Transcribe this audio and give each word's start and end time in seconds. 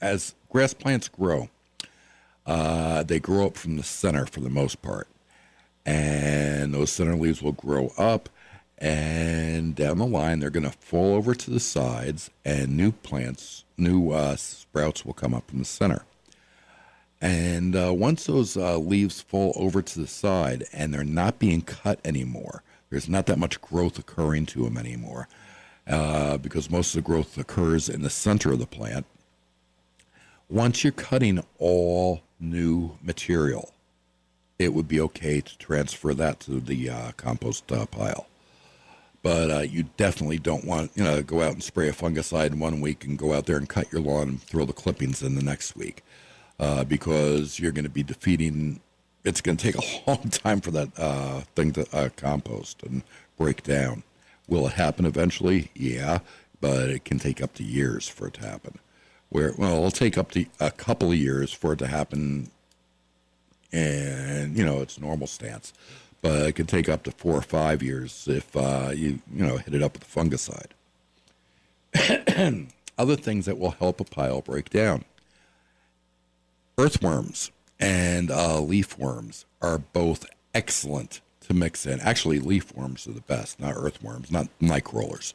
as 0.00 0.34
grass 0.50 0.74
plants 0.74 1.08
grow, 1.08 1.48
uh, 2.46 3.02
they 3.02 3.18
grow 3.18 3.46
up 3.46 3.56
from 3.56 3.76
the 3.76 3.82
center 3.82 4.26
for 4.26 4.40
the 4.40 4.50
most 4.50 4.82
part. 4.82 5.08
And 5.84 6.74
those 6.74 6.90
center 6.90 7.14
leaves 7.14 7.42
will 7.42 7.52
grow 7.52 7.92
up, 7.96 8.28
and 8.78 9.74
down 9.74 9.98
the 9.98 10.06
line, 10.06 10.40
they're 10.40 10.50
going 10.50 10.68
to 10.68 10.76
fall 10.78 11.14
over 11.14 11.34
to 11.34 11.50
the 11.50 11.60
sides, 11.60 12.30
and 12.44 12.76
new 12.76 12.92
plants, 12.92 13.64
new 13.78 14.10
uh, 14.10 14.36
sprouts 14.36 15.04
will 15.04 15.14
come 15.14 15.32
up 15.32 15.48
from 15.48 15.60
the 15.60 15.64
center. 15.64 16.04
And 17.20 17.74
uh, 17.74 17.94
once 17.94 18.26
those 18.26 18.56
uh, 18.56 18.78
leaves 18.78 19.22
fall 19.22 19.52
over 19.56 19.80
to 19.80 20.00
the 20.00 20.06
side 20.06 20.64
and 20.72 20.92
they're 20.92 21.04
not 21.04 21.38
being 21.38 21.62
cut 21.62 21.98
anymore, 22.04 22.62
there's 22.90 23.08
not 23.08 23.26
that 23.26 23.38
much 23.38 23.60
growth 23.60 23.98
occurring 23.98 24.46
to 24.46 24.64
them 24.64 24.76
anymore 24.76 25.28
uh, 25.86 26.36
because 26.38 26.70
most 26.70 26.94
of 26.94 27.02
the 27.02 27.06
growth 27.06 27.38
occurs 27.38 27.88
in 27.88 28.02
the 28.02 28.10
center 28.10 28.52
of 28.52 28.58
the 28.58 28.66
plant. 28.66 29.06
Once 30.48 30.84
you're 30.84 30.92
cutting 30.92 31.42
all 31.58 32.22
new 32.38 32.96
material, 33.02 33.72
it 34.60 34.72
would 34.72 34.86
be 34.86 35.00
okay 35.00 35.40
to 35.40 35.58
transfer 35.58 36.14
that 36.14 36.38
to 36.38 36.60
the 36.60 36.88
uh, 36.88 37.10
compost 37.16 37.70
uh, 37.72 37.84
pile. 37.86 38.28
But 39.22 39.50
uh, 39.50 39.60
you 39.60 39.84
definitely 39.96 40.38
don't 40.38 40.64
want, 40.64 40.92
you 40.94 41.02
know, 41.02 41.20
go 41.20 41.42
out 41.42 41.54
and 41.54 41.62
spray 41.64 41.88
a 41.88 41.92
fungicide 41.92 42.54
one 42.54 42.80
week 42.80 43.04
and 43.04 43.18
go 43.18 43.32
out 43.32 43.46
there 43.46 43.56
and 43.56 43.68
cut 43.68 43.90
your 43.90 44.00
lawn 44.00 44.28
and 44.28 44.42
throw 44.42 44.64
the 44.64 44.72
clippings 44.72 45.20
in 45.20 45.34
the 45.34 45.42
next 45.42 45.76
week 45.76 46.04
uh, 46.60 46.84
because 46.84 47.58
you're 47.58 47.72
going 47.72 47.84
to 47.84 47.90
be 47.90 48.04
defeating. 48.04 48.80
It's 49.24 49.40
going 49.40 49.56
to 49.56 49.72
take 49.72 49.74
a 49.74 50.02
long 50.10 50.30
time 50.30 50.60
for 50.60 50.70
that 50.70 50.90
uh, 50.96 51.40
thing 51.56 51.72
to 51.72 51.86
uh, 51.92 52.10
compost 52.14 52.84
and 52.84 53.02
break 53.36 53.64
down. 53.64 54.04
Will 54.46 54.68
it 54.68 54.74
happen 54.74 55.06
eventually? 55.06 55.72
Yeah, 55.74 56.20
but 56.60 56.88
it 56.88 57.04
can 57.04 57.18
take 57.18 57.42
up 57.42 57.52
to 57.54 57.64
years 57.64 58.06
for 58.06 58.28
it 58.28 58.34
to 58.34 58.46
happen. 58.46 58.78
Where 59.28 59.52
well, 59.58 59.76
it'll 59.76 59.90
take 59.90 60.16
up 60.16 60.30
to 60.32 60.46
a 60.60 60.70
couple 60.70 61.10
of 61.10 61.18
years 61.18 61.52
for 61.52 61.72
it 61.72 61.78
to 61.80 61.86
happen, 61.86 62.50
and 63.72 64.56
you 64.56 64.64
know 64.64 64.80
its 64.80 65.00
normal 65.00 65.26
stance. 65.26 65.72
But 66.22 66.48
it 66.48 66.52
can 66.54 66.66
take 66.66 66.88
up 66.88 67.02
to 67.04 67.12
four 67.12 67.34
or 67.34 67.42
five 67.42 67.82
years 67.82 68.26
if 68.28 68.56
uh, 68.56 68.90
you 68.94 69.20
you 69.34 69.46
know 69.46 69.56
hit 69.56 69.74
it 69.74 69.82
up 69.82 69.94
with 69.94 70.04
a 70.04 70.06
fungicide. 70.06 70.72
Other 72.98 73.16
things 73.16 73.46
that 73.46 73.58
will 73.58 73.72
help 73.72 74.00
a 74.00 74.04
pile 74.04 74.40
break 74.40 74.70
down 74.70 75.04
earthworms 76.78 77.50
and 77.78 78.30
uh, 78.30 78.60
leaf 78.60 78.98
worms 78.98 79.44
are 79.62 79.78
both 79.78 80.26
excellent 80.54 81.20
to 81.40 81.54
mix 81.54 81.86
in. 81.86 82.00
Actually, 82.00 82.38
leaf 82.38 82.74
worms 82.74 83.06
are 83.06 83.12
the 83.12 83.20
best, 83.22 83.60
not 83.60 83.74
earthworms, 83.76 84.30
not 84.30 84.48
nightcrawlers. 84.60 85.34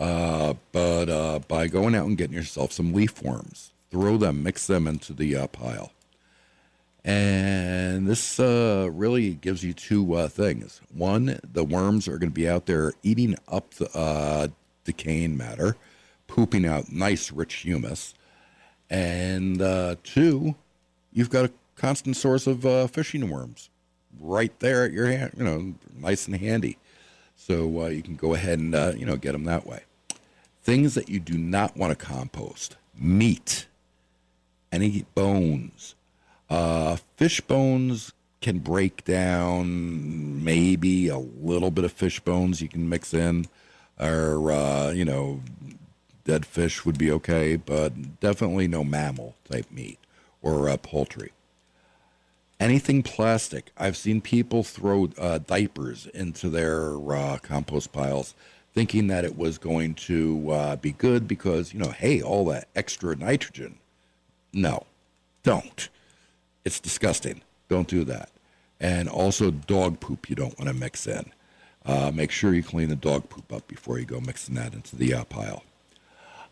Uh, 0.00 0.54
but 0.72 1.10
uh, 1.10 1.38
by 1.46 1.66
going 1.66 1.94
out 1.94 2.06
and 2.06 2.16
getting 2.16 2.34
yourself 2.34 2.72
some 2.72 2.94
leaf 2.94 3.22
worms, 3.22 3.72
throw 3.90 4.16
them, 4.16 4.42
mix 4.42 4.66
them 4.66 4.86
into 4.86 5.12
the 5.12 5.36
uh, 5.36 5.46
pile. 5.48 5.92
And 7.04 8.06
this 8.08 8.40
uh, 8.40 8.88
really 8.90 9.34
gives 9.34 9.62
you 9.62 9.74
two 9.74 10.14
uh, 10.14 10.28
things. 10.28 10.80
One, 10.92 11.38
the 11.44 11.64
worms 11.64 12.08
are 12.08 12.18
going 12.18 12.30
to 12.30 12.34
be 12.34 12.48
out 12.48 12.64
there 12.64 12.94
eating 13.02 13.36
up 13.46 13.74
the 13.74 13.94
uh, 13.94 14.48
decaying 14.84 15.36
matter, 15.36 15.76
pooping 16.26 16.64
out 16.64 16.90
nice, 16.90 17.30
rich 17.30 17.54
humus. 17.56 18.14
And 18.88 19.58
two, 20.02 20.56
you've 21.12 21.30
got 21.30 21.44
a 21.44 21.52
constant 21.76 22.16
source 22.16 22.46
of 22.46 22.90
fishing 22.90 23.28
worms 23.30 23.68
right 24.18 24.58
there 24.60 24.84
at 24.84 24.92
your 24.92 25.06
hand, 25.06 25.32
you 25.36 25.44
know, 25.44 25.74
nice 25.94 26.26
and 26.26 26.36
handy. 26.36 26.78
So 27.36 27.82
uh, 27.82 27.86
you 27.86 28.02
can 28.02 28.16
go 28.16 28.34
ahead 28.34 28.58
and, 28.58 28.74
uh, 28.74 28.92
you 28.96 29.06
know, 29.06 29.16
get 29.16 29.32
them 29.32 29.44
that 29.44 29.66
way. 29.66 29.82
Things 30.62 30.94
that 30.94 31.08
you 31.08 31.20
do 31.20 31.36
not 31.38 31.76
want 31.76 31.98
to 31.98 32.04
compost 32.06 32.76
meat, 32.94 33.66
any 34.70 35.04
bones. 35.14 35.94
Uh, 36.48 36.96
fish 37.16 37.40
bones 37.40 38.12
can 38.40 38.58
break 38.58 39.04
down, 39.04 40.42
maybe 40.42 41.08
a 41.08 41.18
little 41.18 41.70
bit 41.70 41.84
of 41.84 41.92
fish 41.92 42.20
bones 42.20 42.60
you 42.60 42.68
can 42.68 42.88
mix 42.88 43.14
in, 43.14 43.46
or, 43.98 44.50
uh, 44.50 44.90
you 44.90 45.04
know, 45.04 45.40
dead 46.24 46.44
fish 46.46 46.84
would 46.84 46.98
be 46.98 47.10
okay, 47.10 47.56
but 47.56 48.20
definitely 48.20 48.68
no 48.68 48.84
mammal 48.84 49.34
type 49.50 49.70
meat 49.70 49.98
or 50.42 50.68
uh, 50.68 50.76
poultry 50.76 51.32
anything 52.60 53.02
plastic. 53.02 53.72
I've 53.76 53.96
seen 53.96 54.20
people 54.20 54.62
throw 54.62 55.08
uh, 55.18 55.38
diapers 55.38 56.06
into 56.06 56.50
their 56.50 56.94
uh, 57.12 57.38
compost 57.38 57.90
piles 57.90 58.34
thinking 58.74 59.08
that 59.08 59.24
it 59.24 59.36
was 59.36 59.58
going 59.58 59.94
to 59.94 60.50
uh, 60.50 60.76
be 60.76 60.92
good 60.92 61.26
because, 61.26 61.72
you 61.72 61.80
know, 61.80 61.90
hey, 61.90 62.22
all 62.22 62.44
that 62.46 62.68
extra 62.74 63.16
nitrogen. 63.16 63.78
No, 64.52 64.86
don't. 65.42 65.88
It's 66.64 66.80
disgusting. 66.80 67.42
Don't 67.68 67.88
do 67.88 68.04
that. 68.04 68.30
And 68.80 69.08
also, 69.08 69.50
dog 69.50 70.00
poop 70.00 70.30
you 70.30 70.36
don't 70.36 70.58
want 70.58 70.68
to 70.68 70.74
mix 70.74 71.06
in. 71.06 71.32
Uh, 71.84 72.10
make 72.14 72.30
sure 72.30 72.54
you 72.54 72.62
clean 72.62 72.88
the 72.88 72.96
dog 72.96 73.28
poop 73.28 73.52
up 73.52 73.66
before 73.66 73.98
you 73.98 74.04
go 74.04 74.20
mixing 74.20 74.54
that 74.54 74.74
into 74.74 74.96
the 74.96 75.14
uh, 75.14 75.24
pile. 75.24 75.62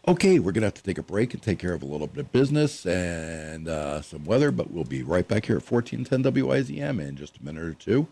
Okay, 0.07 0.39
we're 0.39 0.53
going 0.53 0.63
to 0.63 0.69
have 0.69 0.75
to 0.75 0.83
take 0.83 0.97
a 0.97 1.03
break 1.03 1.35
and 1.35 1.43
take 1.43 1.59
care 1.59 1.75
of 1.75 1.83
a 1.83 1.87
little 1.87 2.07
bit 2.07 2.21
of 2.21 2.33
business 2.33 2.87
and 2.87 3.69
uh, 3.69 4.01
some 4.01 4.25
weather, 4.25 4.51
but 4.51 4.71
we'll 4.71 4.85
be 4.85 5.03
right 5.03 5.29
back 5.29 5.47
here 5.47 5.57
at 5.57 5.71
1410 5.71 6.33
WIZM 6.33 7.01
in 7.07 7.17
just 7.17 7.37
a 7.37 7.45
minute 7.45 7.63
or 7.63 7.75
two. 7.75 8.09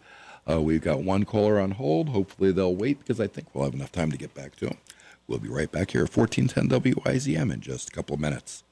Uh, 0.49 0.61
we've 0.61 0.83
got 0.83 1.03
one 1.03 1.25
caller 1.25 1.59
on 1.59 1.73
hold. 1.73 2.11
Hopefully 2.11 2.53
they'll 2.53 2.75
wait 2.75 2.99
because 2.99 3.21
I 3.21 3.27
think 3.27 3.49
we'll 3.53 3.65
have 3.65 3.75
enough 3.75 3.93
time 3.93 4.11
to 4.11 4.19
get 4.19 4.35
back 4.35 4.57
to 4.57 4.67
them. 4.67 4.79
We'll 5.27 5.39
be 5.39 5.49
right 5.49 5.71
back 5.71 5.91
here 5.91 6.05
at 6.05 6.17
1410 6.17 6.95
WIZM 6.95 7.53
in 7.53 7.61
just 7.61 7.89
a 7.89 7.93
couple 7.93 8.15
of 8.15 8.21
minutes. 8.21 8.63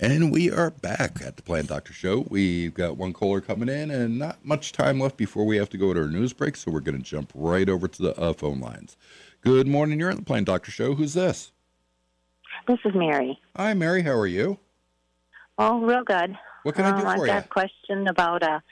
And 0.00 0.32
we 0.32 0.50
are 0.50 0.70
back 0.70 1.20
at 1.22 1.36
the 1.36 1.42
Plant 1.42 1.68
Doctor 1.68 1.92
Show. 1.92 2.24
We've 2.30 2.72
got 2.72 2.96
one 2.96 3.12
caller 3.12 3.40
coming 3.40 3.68
in 3.68 3.90
and 3.90 4.18
not 4.18 4.44
much 4.44 4.72
time 4.72 4.98
left 4.98 5.16
before 5.18 5.44
we 5.44 5.58
have 5.58 5.68
to 5.70 5.76
go 5.76 5.92
to 5.92 6.00
our 6.00 6.06
news 6.08 6.32
break, 6.32 6.56
so 6.56 6.70
we're 6.70 6.80
going 6.80 6.96
to 6.96 7.04
jump 7.04 7.30
right 7.34 7.68
over 7.68 7.86
to 7.86 8.02
the 8.02 8.18
uh, 8.18 8.32
phone 8.32 8.60
lines. 8.60 8.96
Good 9.42 9.68
morning. 9.68 10.00
You're 10.00 10.10
on 10.10 10.16
the 10.16 10.22
Plant 10.22 10.46
Doctor 10.46 10.70
Show. 10.70 10.94
Who's 10.94 11.12
this? 11.12 11.52
This 12.66 12.78
is 12.84 12.94
Mary. 12.94 13.38
Hi, 13.56 13.74
Mary. 13.74 14.02
How 14.02 14.12
are 14.12 14.26
you? 14.26 14.58
Oh, 15.58 15.80
real 15.80 16.02
good. 16.02 16.36
What 16.62 16.74
can 16.74 16.86
I 16.86 16.90
do 16.92 16.96
um, 16.96 17.02
for 17.02 17.08
I've 17.08 17.18
you? 17.20 17.26
got 17.26 17.44
a 17.44 17.48
question 17.48 18.08
about 18.08 18.42
a, 18.42 18.62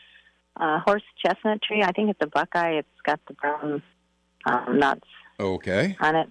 a 0.58 0.80
horse 0.80 1.02
chestnut 1.24 1.62
tree. 1.62 1.82
I 1.82 1.92
think 1.92 2.10
it's 2.10 2.18
a 2.22 2.26
buckeye. 2.26 2.78
It's 2.78 2.88
got 3.04 3.20
the 3.28 3.34
brown 3.34 3.82
um, 4.46 4.78
nuts 4.78 5.06
Okay. 5.40 5.96
on 6.00 6.16
it. 6.16 6.28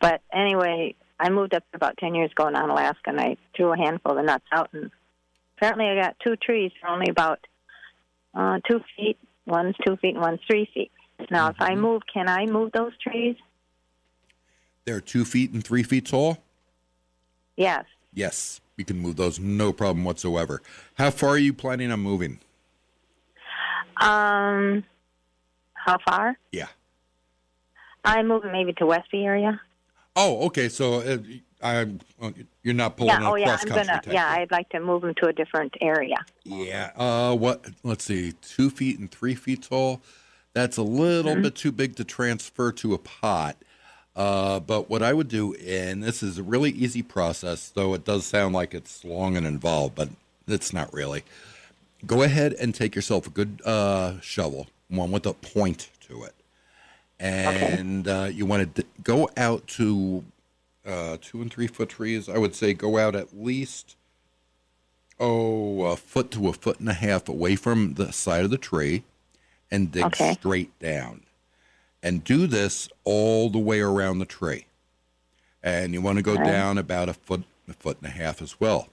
But 0.00 0.20
anyway, 0.32 0.94
I 1.18 1.30
moved 1.30 1.54
up 1.54 1.64
about 1.74 1.96
10 1.98 2.14
years 2.14 2.30
ago 2.32 2.48
in 2.48 2.54
Alaska, 2.54 3.00
and 3.06 3.20
I 3.20 3.36
threw 3.56 3.72
a 3.72 3.76
handful 3.76 4.12
of 4.12 4.18
the 4.18 4.22
nuts 4.22 4.44
out. 4.52 4.70
And 4.72 4.90
apparently, 5.56 5.86
I 5.86 5.94
got 6.00 6.16
two 6.24 6.36
trees. 6.36 6.72
They're 6.82 6.90
only 6.90 7.08
about 7.10 7.40
uh, 8.34 8.58
two 8.68 8.80
feet. 8.96 9.18
One's 9.46 9.76
two 9.86 9.96
feet, 9.96 10.14
and 10.14 10.22
one's 10.22 10.40
three 10.48 10.68
feet. 10.74 10.90
Now, 11.30 11.48
if 11.50 11.56
I 11.60 11.70
Mm-hmm. 11.70 11.80
move, 11.80 12.02
can 12.12 12.28
I 12.28 12.46
move 12.46 12.72
those 12.72 12.92
trees? 12.98 13.36
They're 14.84 15.00
two 15.00 15.24
feet 15.24 15.52
and 15.52 15.64
three 15.64 15.82
feet 15.82 16.06
tall? 16.06 16.38
Yes. 17.56 17.84
Yes. 18.12 18.60
You 18.76 18.84
can 18.84 18.98
move 18.98 19.16
those, 19.16 19.40
no 19.40 19.72
problem 19.72 20.04
whatsoever. 20.04 20.62
How 20.94 21.10
far 21.10 21.30
are 21.30 21.38
you 21.38 21.54
planning 21.54 21.90
on 21.90 22.00
moving? 22.00 22.40
Um, 24.00 24.84
how 25.74 25.98
far? 26.08 26.38
Yeah. 26.52 26.68
I'm 28.04 28.28
moving 28.28 28.52
maybe 28.52 28.72
to 28.74 28.86
Westby 28.86 29.24
area. 29.24 29.60
Oh, 30.14 30.46
okay. 30.46 30.68
So 30.68 31.00
uh, 31.00 31.18
I, 31.62 31.86
uh, 32.20 32.30
you're 32.62 32.74
not 32.74 32.96
pulling 32.96 33.20
yeah. 33.20 33.28
Oh, 33.28 33.34
yeah. 33.34 33.58
I'm 33.60 33.68
gonna. 33.68 33.84
Type. 33.84 34.06
yeah, 34.12 34.28
I'd 34.28 34.50
like 34.50 34.68
to 34.70 34.80
move 34.80 35.02
them 35.02 35.14
to 35.22 35.26
a 35.28 35.32
different 35.32 35.74
area. 35.80 36.16
Yeah. 36.44 36.90
Uh, 36.96 37.34
what? 37.34 37.66
Let's 37.82 38.04
see. 38.04 38.32
Two 38.42 38.70
feet 38.70 38.98
and 38.98 39.10
three 39.10 39.34
feet 39.34 39.62
tall. 39.62 40.00
That's 40.52 40.76
a 40.76 40.82
little 40.82 41.32
Mm-hmm. 41.32 41.42
bit 41.42 41.54
too 41.54 41.72
big 41.72 41.96
to 41.96 42.04
transfer 42.04 42.72
to 42.72 42.94
a 42.94 42.98
pot. 42.98 43.56
Uh, 44.14 44.58
but 44.60 44.88
what 44.88 45.02
I 45.02 45.12
would 45.12 45.28
do, 45.28 45.54
and 45.54 46.02
this 46.02 46.22
is 46.22 46.38
a 46.38 46.42
really 46.42 46.70
easy 46.70 47.02
process, 47.02 47.68
though 47.68 47.92
it 47.92 48.04
does 48.06 48.24
sound 48.24 48.54
like 48.54 48.72
it's 48.72 49.04
long 49.04 49.36
and 49.36 49.46
involved, 49.46 49.94
but 49.94 50.08
it's 50.48 50.72
not 50.72 50.90
really. 50.94 51.22
Go 52.04 52.22
ahead 52.22 52.52
and 52.54 52.74
take 52.74 52.94
yourself 52.94 53.26
a 53.26 53.30
good 53.30 53.60
uh, 53.64 54.20
shovel, 54.20 54.66
one 54.88 55.10
with 55.10 55.26
a 55.26 55.32
point 55.32 55.90
to 56.02 56.24
it, 56.24 56.34
and 57.18 58.06
uh, 58.06 58.28
you 58.32 58.44
want 58.46 58.74
to 58.74 58.82
d- 58.82 58.88
go 59.02 59.28
out 59.36 59.66
to 59.68 60.24
uh, 60.84 61.16
two 61.20 61.40
and 61.40 61.50
three 61.52 61.66
foot 61.66 61.88
trees. 61.88 62.28
I 62.28 62.38
would 62.38 62.54
say 62.54 62.74
go 62.74 62.98
out 62.98 63.16
at 63.16 63.36
least 63.36 63.96
oh, 65.18 65.82
a 65.86 65.96
foot 65.96 66.30
to 66.32 66.48
a 66.48 66.52
foot 66.52 66.78
and 66.78 66.88
a 66.88 66.94
half 66.94 67.28
away 67.28 67.56
from 67.56 67.94
the 67.94 68.12
side 68.12 68.44
of 68.44 68.50
the 68.50 68.58
tree 68.58 69.02
and 69.70 69.90
dig 69.90 70.04
Okay. 70.06 70.34
straight 70.34 70.78
down. 70.78 71.22
And 72.02 72.22
do 72.22 72.46
this 72.46 72.88
all 73.04 73.48
the 73.50 73.58
way 73.58 73.80
around 73.80 74.18
the 74.18 74.26
tree. 74.26 74.66
And 75.62 75.92
you 75.94 76.02
want 76.02 76.18
to 76.18 76.22
go 76.22 76.34
Okay. 76.34 76.44
down 76.44 76.78
about 76.78 77.08
a 77.08 77.14
foot, 77.14 77.42
a 77.68 77.72
foot 77.72 77.96
and 78.00 78.06
a 78.06 78.10
half 78.14 78.40
as 78.42 78.60
well. 78.60 78.88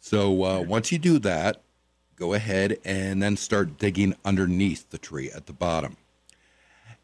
So 0.00 0.44
uh, 0.44 0.60
once 0.62 0.90
you 0.92 0.98
do 0.98 1.18
that, 1.20 1.62
go 2.20 2.34
ahead 2.34 2.78
and 2.84 3.22
then 3.22 3.34
start 3.34 3.78
digging 3.78 4.14
underneath 4.26 4.88
the 4.90 4.98
tree 4.98 5.30
at 5.34 5.46
the 5.46 5.52
bottom. 5.54 5.96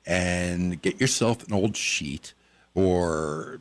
And 0.07 0.81
get 0.81 1.01
yourself 1.01 1.45
an 1.49 1.55
old 1.55 1.77
sheet 1.77 2.35
or 2.75 3.61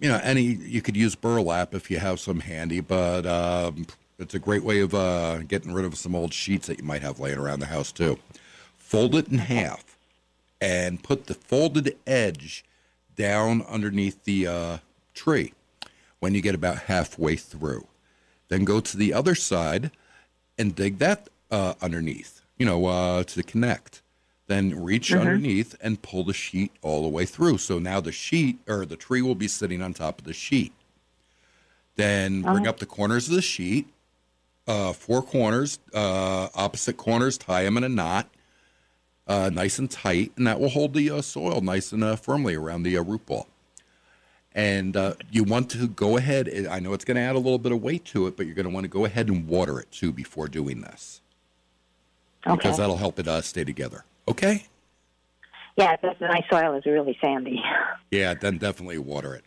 you 0.00 0.08
know, 0.08 0.20
any 0.22 0.42
you 0.42 0.82
could 0.82 0.96
use 0.96 1.14
burlap 1.14 1.74
if 1.74 1.90
you 1.90 1.98
have 1.98 2.18
some 2.18 2.40
handy, 2.40 2.80
but 2.80 3.24
um, 3.24 3.86
it's 4.18 4.34
a 4.34 4.38
great 4.38 4.64
way 4.64 4.80
of 4.80 4.94
uh, 4.94 5.38
getting 5.38 5.72
rid 5.72 5.84
of 5.84 5.96
some 5.96 6.14
old 6.14 6.34
sheets 6.34 6.66
that 6.66 6.78
you 6.78 6.84
might 6.84 7.02
have 7.02 7.20
laying 7.20 7.38
around 7.38 7.60
the 7.60 7.66
house 7.66 7.92
too. 7.92 8.18
Fold 8.76 9.14
it 9.14 9.28
in 9.28 9.38
half 9.38 9.96
and 10.60 11.02
put 11.02 11.26
the 11.26 11.34
folded 11.34 11.96
edge 12.06 12.64
down 13.14 13.62
underneath 13.62 14.24
the 14.24 14.46
uh, 14.46 14.78
tree 15.14 15.52
when 16.18 16.34
you 16.34 16.42
get 16.42 16.54
about 16.54 16.78
halfway 16.78 17.36
through. 17.36 17.86
Then 18.48 18.64
go 18.64 18.80
to 18.80 18.96
the 18.96 19.14
other 19.14 19.34
side 19.34 19.92
and 20.60 20.76
dig 20.76 20.98
that 20.98 21.28
uh, 21.50 21.74
underneath, 21.82 22.42
you 22.58 22.66
know, 22.66 22.86
uh, 22.86 23.24
to 23.24 23.42
connect. 23.42 24.02
Then 24.46 24.80
reach 24.82 25.10
Mhm. 25.10 25.20
underneath 25.20 25.74
and 25.80 26.02
pull 26.02 26.22
the 26.24 26.34
sheet 26.34 26.70
all 26.82 27.02
the 27.02 27.08
way 27.08 27.24
through. 27.24 27.58
So 27.58 27.78
now 27.78 28.00
the 28.00 28.12
sheet 28.12 28.58
or 28.68 28.84
the 28.84 28.96
tree 28.96 29.22
will 29.22 29.34
be 29.34 29.48
sitting 29.48 29.80
on 29.80 29.94
top 29.94 30.18
of 30.18 30.24
the 30.24 30.32
sheet. 30.32 30.72
Then 31.96 32.42
bring 32.42 32.66
Oh. 32.66 32.70
up 32.70 32.78
the 32.78 32.86
corners 32.86 33.28
of 33.28 33.34
the 33.34 33.42
sheet, 33.42 33.86
uh, 34.66 34.92
four 34.92 35.22
corners, 35.22 35.78
uh, 35.94 36.48
opposite 36.54 36.96
corners, 36.96 37.38
tie 37.38 37.64
them 37.64 37.76
in 37.76 37.84
a 37.84 37.88
knot, 37.88 38.28
uh, 39.26 39.50
nice 39.52 39.78
and 39.78 39.90
tight, 39.90 40.32
and 40.36 40.46
that 40.46 40.60
will 40.60 40.70
hold 40.70 40.94
the 40.94 41.10
uh, 41.10 41.22
soil 41.22 41.60
nice 41.60 41.92
and 41.92 42.04
uh, 42.04 42.16
firmly 42.16 42.54
around 42.54 42.82
the 42.82 42.96
uh, 42.96 43.02
root 43.02 43.24
ball. 43.26 43.46
And 44.60 44.94
uh, 44.94 45.14
you 45.30 45.42
want 45.44 45.70
to 45.70 45.88
go 45.88 46.18
ahead. 46.18 46.66
I 46.70 46.80
know 46.80 46.92
it's 46.92 47.04
going 47.06 47.14
to 47.14 47.22
add 47.22 47.34
a 47.34 47.38
little 47.38 47.58
bit 47.58 47.72
of 47.72 47.80
weight 47.82 48.04
to 48.06 48.26
it, 48.26 48.36
but 48.36 48.44
you're 48.44 48.54
going 48.54 48.66
to 48.68 48.72
want 48.72 48.84
to 48.84 48.88
go 48.88 49.06
ahead 49.06 49.28
and 49.28 49.48
water 49.48 49.80
it 49.80 49.90
too 49.90 50.12
before 50.12 50.48
doing 50.48 50.82
this 50.82 51.22
Okay. 52.46 52.56
because 52.56 52.76
that'll 52.76 52.98
help 52.98 53.18
it 53.18 53.26
uh, 53.26 53.40
stay 53.40 53.64
together. 53.64 54.04
Okay? 54.28 54.66
Yeah, 55.76 55.96
my 56.20 56.44
soil 56.50 56.74
is 56.74 56.84
really 56.84 57.16
sandy. 57.22 57.62
Yeah, 58.10 58.34
then 58.34 58.58
definitely 58.58 58.98
water 58.98 59.34
it. 59.34 59.44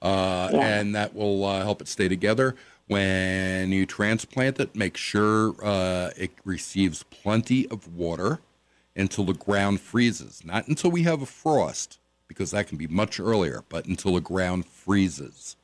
Uh, 0.00 0.50
Yeah. 0.52 0.78
And 0.78 0.94
that 0.94 1.12
will 1.14 1.44
uh, 1.44 1.62
help 1.64 1.80
it 1.82 1.88
stay 1.88 2.06
together. 2.06 2.54
When 2.86 3.72
you 3.72 3.84
transplant 3.84 4.60
it, 4.60 4.76
make 4.76 4.96
sure 4.96 5.54
uh, 5.64 6.10
it 6.16 6.30
receives 6.44 7.02
plenty 7.04 7.66
of 7.68 7.96
water 7.96 8.38
until 8.94 9.24
the 9.24 9.34
ground 9.34 9.80
freezes. 9.80 10.44
Not 10.44 10.68
until 10.68 10.90
we 10.92 11.02
have 11.02 11.20
a 11.22 11.26
frost, 11.26 11.98
because 12.32 12.50
that 12.50 12.66
can 12.66 12.78
be 12.78 12.86
much 12.86 13.20
earlier, 13.20 13.62
but 13.68 13.86
until 13.86 14.14
the 14.14 14.20
ground 14.20 14.66
freezes. 14.66 15.56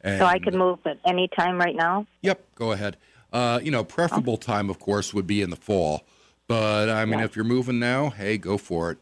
And, 0.00 0.18
So 0.18 0.24
I 0.26 0.38
could 0.38 0.54
move 0.54 0.78
at 0.86 0.98
any 1.04 1.28
time 1.28 1.58
right 1.58 1.76
now? 1.76 2.06
Yep, 2.22 2.40
go 2.54 2.72
ahead. 2.72 2.96
Uh, 3.32 3.60
you 3.62 3.70
know, 3.70 3.84
preferable 3.84 4.36
time, 4.38 4.70
of 4.70 4.78
course, 4.78 5.12
would 5.12 5.26
be 5.26 5.42
in 5.42 5.50
the 5.50 5.56
fall. 5.56 6.04
But 6.48 6.88
I 6.88 7.04
mean, 7.04 7.18
Yeah. 7.18 7.24
if 7.26 7.36
you're 7.36 7.44
moving 7.44 7.78
now, 7.78 8.10
hey, 8.10 8.38
go 8.38 8.56
for 8.56 8.90
it. 8.90 8.98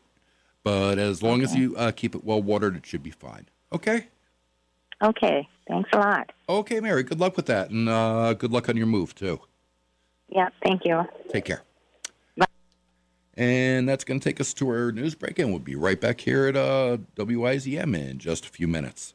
But 0.65 0.99
as 0.99 1.23
long 1.23 1.43
as 1.43 1.55
you 1.55 1.77
uh, 1.77 1.93
keep 1.93 2.15
it 2.15 2.25
well 2.25 2.43
watered, 2.43 2.75
it 2.75 2.87
should 2.87 3.03
be 3.03 3.11
fine. 3.11 3.47
Okay. 3.73 4.09
Okay. 5.03 5.47
Thanks 5.69 5.91
a 5.93 5.99
lot. 5.99 6.33
Okay, 6.49 6.81
Mary. 6.81 7.03
Good 7.03 7.21
luck 7.21 7.37
with 7.37 7.47
that, 7.47 7.71
and 7.71 7.89
uh, 7.89 8.33
good 8.35 8.51
luck 8.51 8.69
on 8.69 8.77
your 8.77 8.87
move 8.87 9.15
too. 9.15 9.41
Yeah, 10.29 10.49
thank 10.65 10.85
you. 10.85 11.05
Take 11.31 11.45
care. 11.45 11.63
And 13.37 13.89
that's 13.89 14.05
going 14.05 14.21
to 14.21 14.25
take 14.25 14.41
us 14.41 14.55
to 14.55 14.69
our 14.69 14.93
news 14.93 15.15
break, 15.15 15.39
and 15.39 15.51
we'll 15.51 15.59
be 15.59 15.75
right 15.75 16.01
back 16.01 16.21
here 16.21 16.47
at 16.47 16.57
uh, 16.57 16.99
WIZM 17.17 17.97
in 17.97 18.19
just 18.19 18.47
a 18.47 18.49
few 18.49 18.69
minutes. 18.69 19.15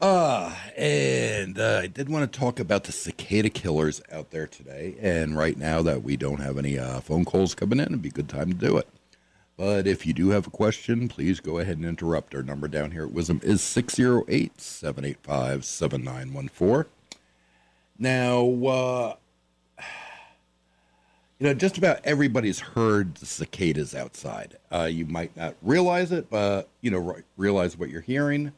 Uh, 0.00 0.54
and 0.76 1.58
uh, 1.58 1.80
I 1.82 1.86
did 1.86 2.08
want 2.08 2.30
to 2.32 2.38
talk 2.38 2.58
about 2.58 2.84
the 2.84 2.92
cicada 2.92 3.50
killers 3.50 4.00
out 4.10 4.30
there 4.30 4.46
today. 4.46 4.96
And 5.00 5.36
right 5.36 5.56
now 5.56 5.82
that 5.82 6.02
we 6.02 6.16
don't 6.16 6.40
have 6.40 6.56
any 6.56 6.78
uh, 6.78 7.00
phone 7.00 7.24
calls 7.24 7.54
coming 7.54 7.78
in, 7.78 7.86
it'd 7.86 8.02
be 8.02 8.08
a 8.08 8.12
good 8.12 8.28
time 8.28 8.48
to 8.48 8.54
do 8.54 8.78
it. 8.78 8.88
But 9.58 9.86
if 9.86 10.06
you 10.06 10.14
do 10.14 10.30
have 10.30 10.46
a 10.46 10.50
question, 10.50 11.06
please 11.06 11.38
go 11.38 11.58
ahead 11.58 11.76
and 11.76 11.84
interrupt. 11.84 12.34
Our 12.34 12.42
number 12.42 12.66
down 12.66 12.92
here 12.92 13.04
at 13.04 13.12
Wisdom 13.12 13.40
is 13.42 13.60
608 13.60 14.58
785 14.58 15.66
7914. 15.66 16.90
Now, 17.98 18.66
uh, 18.66 19.14
you 21.40 21.46
know, 21.46 21.54
just 21.54 21.78
about 21.78 22.00
everybody's 22.04 22.60
heard 22.60 23.14
the 23.14 23.24
cicadas 23.24 23.94
outside. 23.94 24.58
Uh, 24.70 24.84
you 24.84 25.06
might 25.06 25.34
not 25.38 25.56
realize 25.62 26.12
it, 26.12 26.28
but, 26.28 26.68
you 26.82 26.90
know, 26.90 26.98
re- 26.98 27.22
realize 27.38 27.78
what 27.78 27.88
you're 27.88 28.02
hearing. 28.02 28.52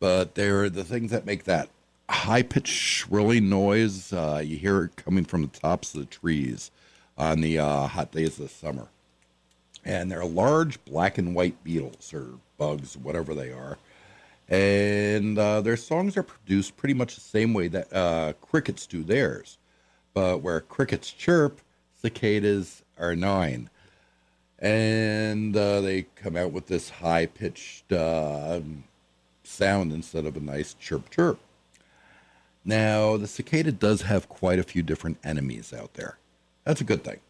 But 0.00 0.34
they're 0.34 0.68
the 0.68 0.84
things 0.84 1.10
that 1.12 1.24
make 1.24 1.44
that 1.44 1.70
high 2.10 2.42
pitched, 2.42 2.68
shrilling 2.68 3.48
noise. 3.48 4.12
Uh, 4.12 4.42
you 4.44 4.58
hear 4.58 4.84
it 4.84 4.96
coming 4.96 5.24
from 5.24 5.42
the 5.42 5.48
tops 5.48 5.94
of 5.94 6.00
the 6.00 6.06
trees 6.06 6.70
on 7.16 7.40
the 7.40 7.58
uh, 7.58 7.86
hot 7.86 8.12
days 8.12 8.38
of 8.38 8.48
the 8.48 8.54
summer. 8.54 8.88
And 9.82 10.10
they're 10.10 10.26
large 10.26 10.84
black 10.84 11.16
and 11.16 11.34
white 11.34 11.64
beetles 11.64 12.12
or 12.12 12.26
bugs, 12.58 12.98
whatever 12.98 13.34
they 13.34 13.50
are. 13.50 13.78
And 14.50 15.38
uh, 15.38 15.62
their 15.62 15.78
songs 15.78 16.18
are 16.18 16.22
produced 16.22 16.76
pretty 16.76 16.92
much 16.92 17.14
the 17.14 17.22
same 17.22 17.54
way 17.54 17.68
that 17.68 17.90
uh, 17.94 18.34
crickets 18.42 18.86
do 18.86 19.02
theirs. 19.02 19.56
But 20.12 20.42
where 20.42 20.60
crickets 20.60 21.10
chirp, 21.10 21.62
cicadas 22.04 22.82
are 22.98 23.16
gnawing. 23.16 23.70
And 24.58 25.56
uh, 25.56 25.80
they 25.80 26.02
come 26.16 26.36
out 26.36 26.52
with 26.52 26.66
this 26.66 26.90
high 26.90 27.26
pitched 27.26 27.90
uh, 27.92 28.60
sound 29.42 29.90
instead 29.92 30.26
of 30.26 30.36
a 30.36 30.40
nice 30.40 30.74
chirp 30.74 31.08
chirp. 31.10 31.38
Now, 32.64 33.16
the 33.16 33.26
cicada 33.26 33.72
does 33.72 34.02
have 34.02 34.28
quite 34.28 34.58
a 34.58 34.62
few 34.62 34.82
different 34.82 35.18
enemies 35.24 35.72
out 35.72 35.94
there. 35.94 36.18
That's 36.64 36.80
a 36.80 36.84
good 36.84 37.04
thing. 37.04 37.20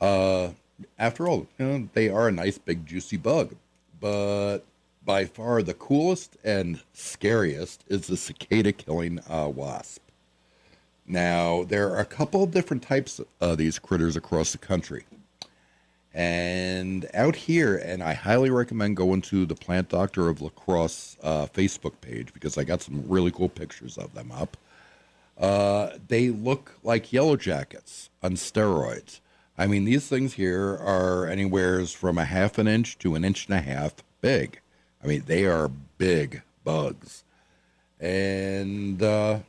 Uh, 0.00 0.50
after 0.98 1.28
all, 1.28 1.46
you 1.58 1.66
know, 1.66 1.88
they 1.92 2.08
are 2.08 2.28
a 2.28 2.32
nice 2.32 2.58
big 2.58 2.86
juicy 2.86 3.16
bug, 3.16 3.54
but 4.00 4.60
by 5.04 5.24
far 5.24 5.62
the 5.62 5.74
coolest 5.74 6.36
and 6.44 6.82
scariest 6.92 7.84
is 7.88 8.06
the 8.06 8.16
cicada 8.16 8.72
killing 8.72 9.20
uh, 9.28 9.48
wasp. 9.48 10.02
Now, 11.10 11.64
there 11.64 11.90
are 11.90 11.98
a 11.98 12.04
couple 12.04 12.44
of 12.44 12.52
different 12.52 12.84
types 12.84 13.20
of 13.40 13.58
these 13.58 13.80
critters 13.80 14.14
across 14.14 14.52
the 14.52 14.58
country. 14.58 15.06
And 16.14 17.10
out 17.14 17.34
here, 17.34 17.76
and 17.76 18.00
I 18.00 18.12
highly 18.14 18.48
recommend 18.48 18.96
going 18.96 19.20
to 19.22 19.44
the 19.44 19.56
Plant 19.56 19.88
Doctor 19.88 20.28
of 20.28 20.40
La 20.40 20.50
Crosse 20.50 21.16
uh, 21.20 21.46
Facebook 21.46 21.94
page 22.00 22.32
because 22.32 22.56
I 22.56 22.62
got 22.62 22.80
some 22.80 23.02
really 23.08 23.32
cool 23.32 23.48
pictures 23.48 23.98
of 23.98 24.14
them 24.14 24.30
up. 24.30 24.56
Uh, 25.36 25.90
they 26.06 26.30
look 26.30 26.74
like 26.84 27.12
yellow 27.12 27.34
jackets 27.34 28.08
on 28.22 28.34
steroids. 28.34 29.18
I 29.58 29.66
mean, 29.66 29.86
these 29.86 30.06
things 30.06 30.34
here 30.34 30.78
are 30.80 31.26
anywheres 31.26 31.92
from 31.92 32.18
a 32.18 32.24
half 32.24 32.56
an 32.56 32.68
inch 32.68 32.98
to 32.98 33.16
an 33.16 33.24
inch 33.24 33.46
and 33.46 33.58
a 33.58 33.60
half 33.60 33.94
big. 34.20 34.60
I 35.02 35.08
mean, 35.08 35.24
they 35.26 35.44
are 35.44 35.72
big 35.98 36.42
bugs. 36.62 37.24
And 37.98 39.02
uh, 39.02 39.40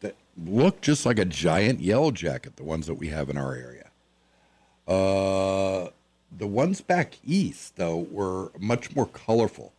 that 0.00 0.16
look 0.36 0.80
just 0.80 1.04
like 1.04 1.18
a 1.18 1.24
giant 1.24 1.80
yellow 1.80 2.10
jacket, 2.10 2.56
the 2.56 2.64
ones 2.64 2.86
that 2.86 2.94
we 2.94 3.08
have 3.08 3.28
in 3.30 3.36
our 3.36 3.54
area. 3.54 3.90
Uh, 4.86 5.90
the 6.36 6.46
ones 6.46 6.80
back 6.80 7.18
east, 7.24 7.76
though, 7.76 7.98
were 8.10 8.50
much 8.58 8.94
more 8.94 9.06
colorful. 9.06 9.72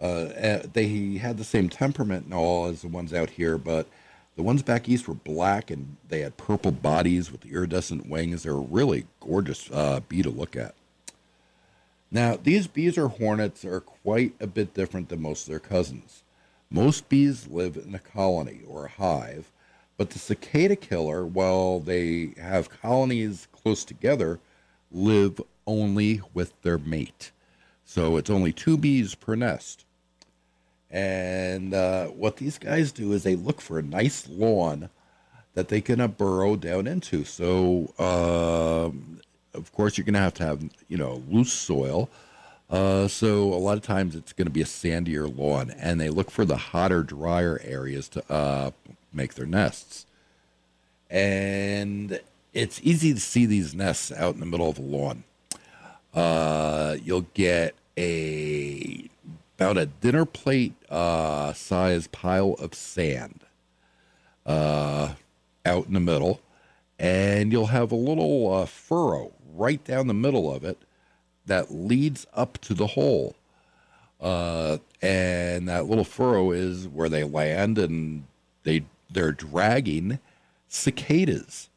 Uh, 0.00 0.28
eh, 0.34 0.62
they 0.72 1.16
had 1.18 1.38
the 1.38 1.44
same 1.44 1.68
temperament 1.68 2.24
and 2.24 2.34
all 2.34 2.66
as 2.66 2.82
the 2.82 2.88
ones 2.88 3.14
out 3.14 3.30
here, 3.30 3.56
but 3.56 3.86
the 4.36 4.42
ones 4.42 4.62
back 4.62 4.88
east 4.88 5.06
were 5.06 5.14
black 5.14 5.70
and 5.70 5.96
they 6.08 6.20
had 6.20 6.36
purple 6.36 6.72
bodies 6.72 7.30
with 7.30 7.46
iridescent 7.46 8.08
wings. 8.08 8.42
They 8.42 8.50
were 8.50 8.60
really 8.60 9.06
gorgeous 9.20 9.70
uh, 9.70 10.00
bee 10.08 10.22
to 10.22 10.30
look 10.30 10.56
at. 10.56 10.74
Now, 12.10 12.36
these 12.36 12.66
bees 12.66 12.98
or 12.98 13.08
hornets 13.08 13.64
are 13.64 13.80
quite 13.80 14.34
a 14.40 14.46
bit 14.46 14.74
different 14.74 15.08
than 15.08 15.22
most 15.22 15.42
of 15.42 15.50
their 15.50 15.60
cousins. 15.60 16.23
Most 16.74 17.08
bees 17.08 17.46
live 17.46 17.76
in 17.76 17.94
a 17.94 18.00
colony 18.00 18.62
or 18.66 18.86
a 18.86 18.90
hive, 18.90 19.52
but 19.96 20.10
the 20.10 20.18
cicada 20.18 20.74
killer, 20.74 21.24
while 21.24 21.78
they 21.78 22.34
have 22.36 22.68
colonies 22.68 23.46
close 23.52 23.84
together, 23.84 24.40
live 24.90 25.40
only 25.68 26.20
with 26.34 26.60
their 26.62 26.78
mate. 26.78 27.30
So 27.84 28.16
it's 28.16 28.28
only 28.28 28.52
two 28.52 28.76
bees 28.76 29.14
per 29.14 29.36
nest. 29.36 29.84
And 30.90 31.72
uh, 31.72 32.06
what 32.06 32.38
these 32.38 32.58
guys 32.58 32.90
do 32.90 33.12
is 33.12 33.22
they 33.22 33.36
look 33.36 33.60
for 33.60 33.78
a 33.78 33.82
nice 33.82 34.28
lawn 34.28 34.90
that 35.54 35.68
they 35.68 35.80
can 35.80 36.00
uh, 36.00 36.08
burrow 36.08 36.56
down 36.56 36.88
into. 36.88 37.22
So, 37.22 37.94
um, 38.00 39.20
of 39.54 39.72
course, 39.72 39.96
you're 39.96 40.04
going 40.04 40.14
to 40.14 40.18
have 40.20 40.34
to 40.34 40.44
have, 40.44 40.60
you 40.88 40.96
know, 40.96 41.22
loose 41.28 41.52
soil. 41.52 42.10
Uh, 42.70 43.06
so 43.06 43.52
a 43.52 43.56
lot 43.56 43.76
of 43.76 43.82
times 43.82 44.14
it's 44.14 44.32
going 44.32 44.46
to 44.46 44.52
be 44.52 44.62
a 44.62 44.66
sandier 44.66 45.32
lawn, 45.36 45.70
and 45.70 46.00
they 46.00 46.08
look 46.08 46.30
for 46.30 46.44
the 46.44 46.56
hotter, 46.56 47.02
drier 47.02 47.60
areas 47.62 48.08
to 48.08 48.32
uh, 48.32 48.70
make 49.12 49.34
their 49.34 49.46
nests. 49.46 50.06
And 51.10 52.20
it's 52.52 52.80
easy 52.82 53.12
to 53.14 53.20
see 53.20 53.46
these 53.46 53.74
nests 53.74 54.10
out 54.12 54.34
in 54.34 54.40
the 54.40 54.46
middle 54.46 54.70
of 54.70 54.78
a 54.78 54.82
lawn. 54.82 55.24
Uh, 56.14 56.96
you'll 57.02 57.26
get 57.34 57.74
a 57.98 59.08
about 59.56 59.78
a 59.78 59.86
dinner 59.86 60.24
plate 60.24 60.74
uh, 60.90 61.52
size 61.52 62.08
pile 62.08 62.54
of 62.58 62.74
sand 62.74 63.40
uh, 64.46 65.14
out 65.64 65.86
in 65.86 65.92
the 65.92 66.00
middle, 66.00 66.40
and 66.98 67.52
you'll 67.52 67.66
have 67.66 67.92
a 67.92 67.96
little 67.96 68.52
uh, 68.52 68.66
furrow 68.66 69.32
right 69.54 69.84
down 69.84 70.06
the 70.06 70.14
middle 70.14 70.52
of 70.52 70.64
it 70.64 70.78
that 71.46 71.72
leads 71.72 72.26
up 72.34 72.58
to 72.58 72.74
the 72.74 72.88
hole. 72.88 73.36
Uh, 74.20 74.78
and 75.02 75.68
that 75.68 75.86
little 75.86 76.04
furrow 76.04 76.50
is 76.50 76.88
where 76.88 77.08
they 77.08 77.24
land, 77.24 77.78
and 77.78 78.24
they 78.62 78.84
they're 79.10 79.32
dragging 79.32 80.18
cicadas. 80.68 81.68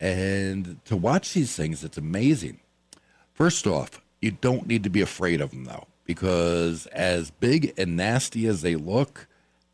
And 0.00 0.80
to 0.86 0.96
watch 0.96 1.32
these 1.34 1.54
things, 1.54 1.84
it's 1.84 1.98
amazing. 1.98 2.58
First 3.32 3.66
off, 3.66 4.00
you 4.20 4.32
don't 4.32 4.66
need 4.66 4.82
to 4.82 4.90
be 4.90 5.00
afraid 5.00 5.40
of 5.40 5.50
them 5.50 5.64
though, 5.64 5.86
because 6.04 6.86
as 6.86 7.30
big 7.30 7.72
and 7.78 7.96
nasty 7.96 8.46
as 8.46 8.62
they 8.62 8.74
look, 8.74 9.28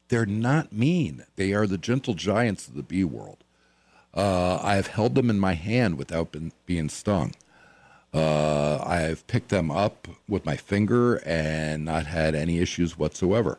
they're 0.08 0.26
not 0.26 0.72
mean. 0.72 1.24
They 1.36 1.52
are 1.52 1.66
the 1.66 1.78
gentle 1.78 2.14
giants 2.14 2.68
of 2.68 2.74
the 2.74 2.82
bee 2.82 3.04
world. 3.04 3.38
Uh, 4.14 4.58
I 4.62 4.74
have 4.74 4.88
held 4.88 5.14
them 5.14 5.30
in 5.30 5.38
my 5.38 5.54
hand 5.54 5.96
without 5.96 6.32
been, 6.32 6.52
being 6.66 6.88
stung. 6.88 7.34
Uh, 8.12 8.78
I've 8.78 9.26
picked 9.26 9.50
them 9.50 9.70
up 9.70 10.08
with 10.28 10.46
my 10.46 10.56
finger 10.56 11.16
and 11.26 11.84
not 11.84 12.06
had 12.06 12.34
any 12.34 12.58
issues 12.58 12.98
whatsoever. 12.98 13.58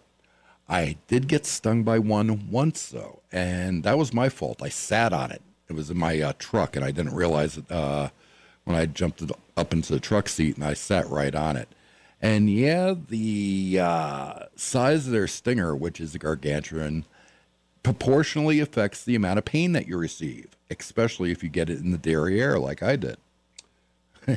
I 0.67 0.97
did 1.07 1.27
get 1.27 1.45
stung 1.45 1.83
by 1.83 1.99
one 1.99 2.49
once, 2.51 2.87
though, 2.87 3.21
and 3.31 3.83
that 3.83 3.97
was 3.97 4.13
my 4.13 4.29
fault. 4.29 4.61
I 4.61 4.69
sat 4.69 5.13
on 5.13 5.31
it. 5.31 5.41
It 5.67 5.73
was 5.73 5.89
in 5.89 5.97
my 5.97 6.19
uh, 6.19 6.33
truck, 6.39 6.75
and 6.75 6.83
I 6.83 6.91
didn't 6.91 7.15
realize 7.15 7.57
it 7.57 7.71
uh, 7.71 8.09
when 8.63 8.75
I 8.75 8.85
jumped 8.85 9.23
up 9.57 9.73
into 9.73 9.93
the 9.93 9.99
truck 9.99 10.29
seat 10.29 10.55
and 10.55 10.65
I 10.65 10.73
sat 10.73 11.07
right 11.09 11.33
on 11.33 11.57
it. 11.57 11.69
And 12.21 12.49
yeah, 12.49 12.93
the 13.07 13.79
uh, 13.81 14.45
size 14.55 15.07
of 15.07 15.13
their 15.13 15.27
stinger, 15.27 15.75
which 15.75 15.99
is 16.01 16.13
a 16.13 16.19
gargantuan, 16.19 17.05
proportionally 17.81 18.59
affects 18.59 19.03
the 19.03 19.15
amount 19.15 19.39
of 19.39 19.45
pain 19.45 19.71
that 19.71 19.87
you 19.87 19.97
receive, 19.97 20.49
especially 20.69 21.31
if 21.31 21.43
you 21.43 21.49
get 21.49 21.69
it 21.69 21.79
in 21.79 21.91
the 21.91 21.97
derriere 21.97 22.59
like 22.59 22.83
I 22.83 22.95
did. 22.95 23.17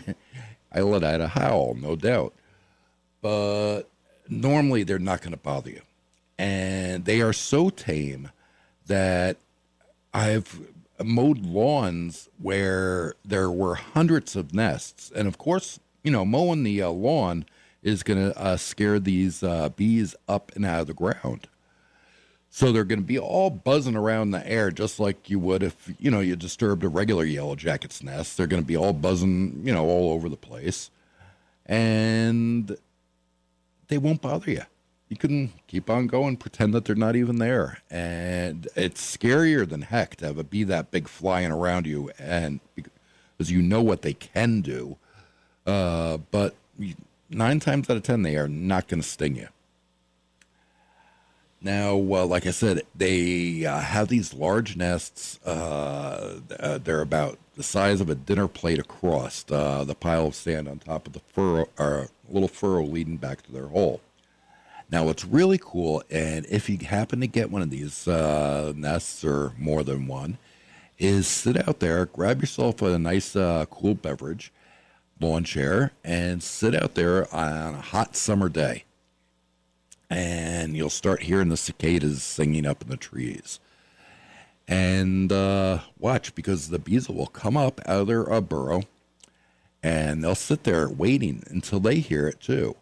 I 0.73 0.81
let 0.81 1.05
out 1.05 1.21
a 1.21 1.29
howl, 1.29 1.75
no 1.75 1.97
doubt. 1.97 2.33
But 3.21 3.83
normally 4.29 4.83
they're 4.83 4.99
not 4.99 5.21
going 5.21 5.33
to 5.33 5.39
bother 5.39 5.71
you. 5.71 5.83
And 6.39 7.05
they 7.05 7.21
are 7.21 7.33
so 7.33 7.71
tame 7.71 8.31
that 8.87 9.37
I've 10.13 10.61
mowed 11.03 11.45
lawns 11.45 12.29
where 12.41 13.15
there 13.25 13.51
were 13.51 13.75
hundreds 13.75 14.37
of 14.37 14.55
nests. 14.55 15.13
And 15.15 15.29
of 15.29 15.39
course, 15.39 15.79
you 16.03 16.11
know, 16.11 16.25
mowing 16.25 16.63
the 16.63 16.83
uh, 16.83 16.91
lawn 16.91 17.45
is 17.83 18.03
going 18.03 18.33
to 18.33 18.39
uh, 18.39 18.57
scare 18.57 18.99
these 18.99 19.43
uh, 19.43 19.69
bees 19.71 20.15
up 20.29 20.53
and 20.55 20.65
out 20.65 20.83
of 20.83 20.87
the 20.87 20.95
ground. 20.95 21.49
So 22.55 22.71
they're 22.71 22.85
going 22.85 22.99
to 23.01 23.07
be 23.07 23.19
all 23.19 23.49
buzzing 23.49 23.97
around 23.97 24.33
the 24.33 24.47
air, 24.47 24.71
just 24.71 25.01
like 25.01 25.31
you 25.31 25.39
would 25.39 25.63
if 25.63 25.91
you 25.99 26.11
know 26.11 26.21
you 26.21 26.37
disturbed 26.37 26.85
a 26.85 26.89
regular 26.89 27.25
yellow 27.25 27.57
jacket's 27.57 28.03
nest. 28.03 28.37
They're 28.37 28.47
going 28.47 28.63
to 28.63 28.67
be 28.67 28.77
all 28.77 28.93
buzzing, 28.93 29.63
you 29.65 29.73
know, 29.73 29.87
all 29.87 30.13
over 30.13 30.29
the 30.29 30.37
place, 30.37 30.91
and 31.65 32.77
they 33.89 33.97
won't 33.97 34.21
bother 34.21 34.51
you. 34.51 34.63
You 35.09 35.17
can 35.17 35.55
keep 35.67 35.89
on 35.89 36.09
going, 36.09 36.37
pretend 36.37 36.75
that 36.75 36.85
they're 36.85 36.95
not 36.95 37.17
even 37.17 37.39
there, 37.39 37.79
and 37.91 38.69
it's 38.77 39.17
scarier 39.17 39.67
than 39.67 39.81
heck 39.81 40.17
to 40.17 40.27
have 40.27 40.37
a 40.37 40.45
bee 40.45 40.65
that 40.65 40.91
big 40.91 41.09
flying 41.09 41.51
around 41.51 41.87
you, 41.87 42.11
and 42.19 42.61
because 42.75 43.51
you 43.51 43.63
know 43.63 43.81
what 43.81 44.03
they 44.03 44.13
can 44.13 44.61
do, 44.61 44.99
uh, 45.67 46.19
but 46.31 46.55
nine 47.31 47.61
times 47.61 47.89
out 47.89 47.97
of 47.97 48.03
ten 48.03 48.21
they 48.21 48.37
are 48.37 48.47
not 48.47 48.89
going 48.89 49.01
to 49.01 49.09
sting 49.09 49.37
you. 49.37 49.49
Now, 51.65 51.95
uh, 51.95 52.27
like 52.27 52.47
I 52.47 52.51
said, 52.51 52.83
they 52.95 53.65
uh, 53.65 53.79
have 53.79 54.09
these 54.09 54.35
large 54.35 54.77
nests. 54.77 55.39
Uh, 55.47 56.41
uh 56.59 56.79
they're 56.79 57.01
about 57.01 57.39
the 57.55 57.63
size 57.63 58.01
of 58.01 58.11
a 58.11 58.17
dinner 58.17 58.49
plate 58.49 58.81
across 58.81 59.45
uh, 59.51 59.85
the 59.85 59.95
pile 59.95 60.27
of 60.27 60.35
sand 60.35 60.67
on 60.67 60.81
top 60.81 61.07
of 61.07 61.13
the 61.13 61.21
furrow, 61.21 61.69
or 61.79 62.09
a 62.29 62.33
little 62.33 62.49
furrow 62.49 62.85
leading 62.85 63.17
back 63.17 63.43
to 63.43 63.53
their 63.53 63.69
hole. 63.69 64.01
Now, 64.91 65.05
what's 65.05 65.25
really 65.25 65.59
cool, 65.59 66.03
and 66.11 66.45
if 66.51 66.69
you 66.69 66.79
happen 66.79 67.21
to 67.21 67.27
get 67.27 67.51
one 67.51 67.63
of 67.63 67.71
these 67.71 68.09
uh, 68.09 68.73
nests 68.75 69.25
or 69.25 69.53
more 69.57 69.85
than 69.85 70.07
one, 70.07 70.39
is 70.99 71.29
sit 71.29 71.69
out 71.69 71.79
there, 71.79 72.07
grab 72.07 72.41
yourself 72.41 72.83
a 72.83 72.99
nice 72.99 73.33
cool 73.71 73.95
beverage, 73.95 74.53
lawn 75.21 75.45
chair, 75.45 75.93
and 76.03 76.43
sit 76.43 76.75
out 76.75 76.95
there 76.95 77.33
on 77.35 77.75
a 77.75 77.81
hot 77.81 78.17
summer 78.17 78.49
day 78.49 78.85
and 80.13 80.77
you'll 80.77 80.91
start 80.91 81.23
hearing 81.23 81.49
the 81.49 81.57
cicadas 81.57 82.23
singing 82.23 82.67
up 82.67 82.83
in 82.83 82.89
the 82.89 82.97
trees. 82.97 83.59
And 84.69 85.33
uh, 85.33 85.81
watch 85.99 86.35
because 86.35 86.69
the 86.69 86.79
bees 86.79 87.09
will 87.09 87.27
come 87.27 87.57
up 87.57 87.81
out 87.87 88.03
of 88.03 88.07
their 88.07 88.31
uh, 88.31 88.41
burrow 88.41 88.83
and 89.83 90.23
they'll 90.23 90.35
sit 90.35 90.65
there 90.65 90.89
waiting 90.89 91.43
until 91.49 91.81
they 91.81 91.97
hear 91.97 92.29
it 92.29 92.41
too. 92.41 92.77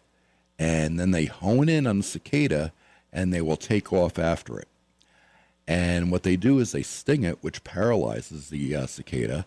And 0.59 0.99
then 0.99 1.11
they 1.11 1.25
hone 1.25 1.69
in 1.69 1.87
on 1.87 1.99
the 1.99 2.03
cicada 2.03 2.73
and 3.11 3.33
they 3.33 3.41
will 3.41 3.57
take 3.57 3.91
off 3.91 4.19
after 4.19 4.59
it. 4.59 4.67
And 5.67 6.11
what 6.11 6.23
they 6.23 6.35
do 6.35 6.59
is 6.59 6.71
they 6.71 6.83
sting 6.83 7.23
it, 7.23 7.41
which 7.41 7.63
paralyzes 7.63 8.49
the 8.49 8.75
uh, 8.75 8.85
cicada. 8.87 9.45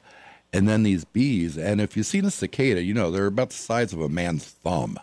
And 0.53 0.69
then 0.69 0.85
these 0.85 1.05
bees, 1.05 1.59
and 1.59 1.81
if 1.81 1.97
you've 1.97 2.07
seen 2.07 2.25
a 2.25 2.31
cicada, 2.31 2.83
you 2.83 2.95
know 2.95 3.11
they're 3.11 3.26
about 3.26 3.50
the 3.50 3.57
size 3.57 3.93
of 3.93 4.00
a 4.00 4.09
man's 4.09 4.45
thumb. 4.45 4.99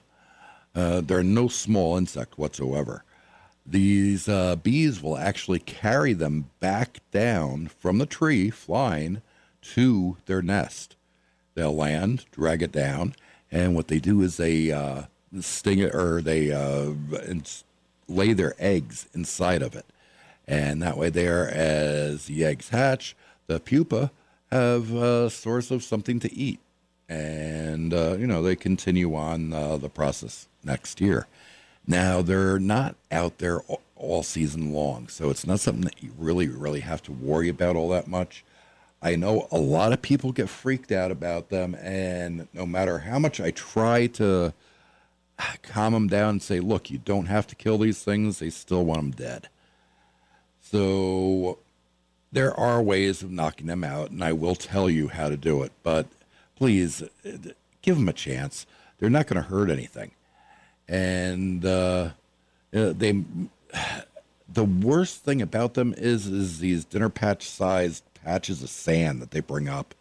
Uh, 0.74 1.02
they're 1.02 1.24
no 1.24 1.48
small 1.48 1.98
insect 1.98 2.38
whatsoever. 2.38 3.04
These 3.66 4.28
uh, 4.28 4.56
bees 4.56 5.02
will 5.04 5.18
actually 5.18 5.60
carry 5.60 6.14
them 6.14 6.50
back 6.60 7.00
down 7.12 7.68
from 7.68 7.98
the 7.98 8.06
tree, 8.06 8.50
flying 8.50 9.22
to 9.62 10.18
their 10.26 10.42
nest. 10.42 10.96
They'll 11.54 11.76
land, 11.76 12.26
drag 12.32 12.62
it 12.62 12.72
down, 12.72 13.16
and 13.52 13.76
what 13.76 13.88
they 13.88 14.00
do 14.00 14.22
is 14.22 14.38
they 14.38 14.72
uh, 14.72 15.04
sting 15.40 15.80
it 15.80 15.94
or 15.94 16.22
they 16.22 16.52
uh, 16.52 16.94
lay 18.08 18.34
their 18.34 18.56
eggs 18.58 19.08
inside 19.14 19.62
of 19.62 19.76
it. 19.76 19.86
And 20.48 20.82
that 20.82 20.98
way, 20.98 21.10
there, 21.10 21.50
as 21.50 22.26
the 22.26 22.44
eggs 22.44 22.70
hatch, 22.70 23.16
the 23.48 23.60
pupa 23.60 24.12
have 24.52 24.94
a 24.94 25.30
source 25.30 25.72
of 25.72 25.84
something 25.84 26.20
to 26.20 26.34
eat. 26.34 26.60
And, 27.12 27.94
uh, 27.94 28.16
you 28.18 28.26
know, 28.26 28.42
they 28.42 28.56
continue 28.56 29.16
on 29.16 29.52
uh, 29.52 29.76
the 29.76 29.90
process 29.90 30.48
next 30.64 31.02
year. 31.02 31.28
Now, 31.86 32.22
they're 32.22 32.58
not 32.58 32.96
out 33.12 33.40
there 33.40 33.60
all 33.98 34.24
season 34.24 34.72
long, 34.72 35.10
so 35.10 35.30
it's 35.30 35.46
not 35.46 35.60
something 35.60 35.84
that 35.84 36.02
you 36.02 36.14
really, 36.18 36.48
really 36.48 36.80
have 36.80 37.04
to 37.04 37.12
worry 37.12 37.50
about 37.50 37.76
all 37.76 37.90
that 37.90 38.08
much. 38.08 38.46
I 39.02 39.18
know 39.18 39.50
a 39.52 39.58
lot 39.58 39.92
of 39.92 40.02
people 40.02 40.32
get 40.32 40.48
freaked 40.48 40.90
out 40.90 41.12
about 41.12 41.50
them, 41.50 41.76
and 41.76 42.48
no 42.54 42.66
matter 42.66 43.00
how 43.00 43.20
much 43.20 43.42
I 43.42 43.52
try 43.52 44.08
to 44.08 44.54
calm 45.64 45.92
them 45.92 46.08
down 46.08 46.30
and 46.30 46.42
say, 46.42 46.62
look, 46.62 46.90
you 46.90 46.98
don't 46.98 47.26
have 47.26 47.46
to 47.48 47.56
kill 47.56 47.78
these 47.78 48.02
things, 48.02 48.40
they 48.40 48.52
still 48.52 48.86
want 48.86 49.02
them 49.02 49.12
dead. 49.12 49.50
So 50.62 51.60
there 52.32 52.58
are 52.58 52.82
ways 52.82 53.22
of 53.22 53.32
knocking 53.32 53.68
them 53.68 53.84
out, 53.84 54.12
and 54.12 54.24
I 54.24 54.32
will 54.32 54.56
tell 54.56 54.90
you 54.90 55.10
how 55.10 55.28
to 55.28 55.36
do 55.36 55.62
it, 55.64 55.74
but 55.84 56.06
please 56.62 57.02
give 57.82 57.98
them 57.98 58.08
a 58.08 58.14
chance. 58.14 58.68
They're 59.00 59.10
not 59.10 59.26
going 59.26 59.42
to 59.42 59.50
hurt 59.50 59.72
anything 59.72 60.12
and 60.92 61.66
uh, 61.66 62.10
they 62.72 63.24
the 64.54 64.66
worst 64.66 65.24
thing 65.24 65.42
about 65.42 65.74
them 65.74 65.96
is 65.98 66.28
is 66.28 66.60
these 66.60 66.86
dinner 66.86 67.10
patch 67.10 67.50
sized 67.50 68.04
patches 68.14 68.62
of 68.62 68.70
sand 68.70 69.22
that 69.22 69.32
they 69.32 69.40
bring 69.40 69.68
up 69.68 69.96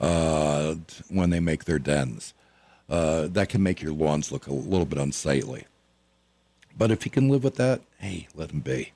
uh, 0.00 0.74
when 1.08 1.30
they 1.30 1.38
make 1.38 1.66
their 1.66 1.78
dens. 1.78 2.34
Uh, 2.88 3.28
that 3.28 3.48
can 3.48 3.62
make 3.62 3.80
your 3.80 3.92
lawns 3.92 4.32
look 4.32 4.48
a 4.48 4.52
little 4.52 4.86
bit 4.86 4.98
unsightly. 4.98 5.64
But 6.76 6.90
if 6.90 7.04
you 7.04 7.10
can 7.10 7.28
live 7.28 7.44
with 7.44 7.54
that, 7.56 7.82
hey, 7.98 8.26
let 8.34 8.48
them 8.48 8.60
be. 8.60 8.90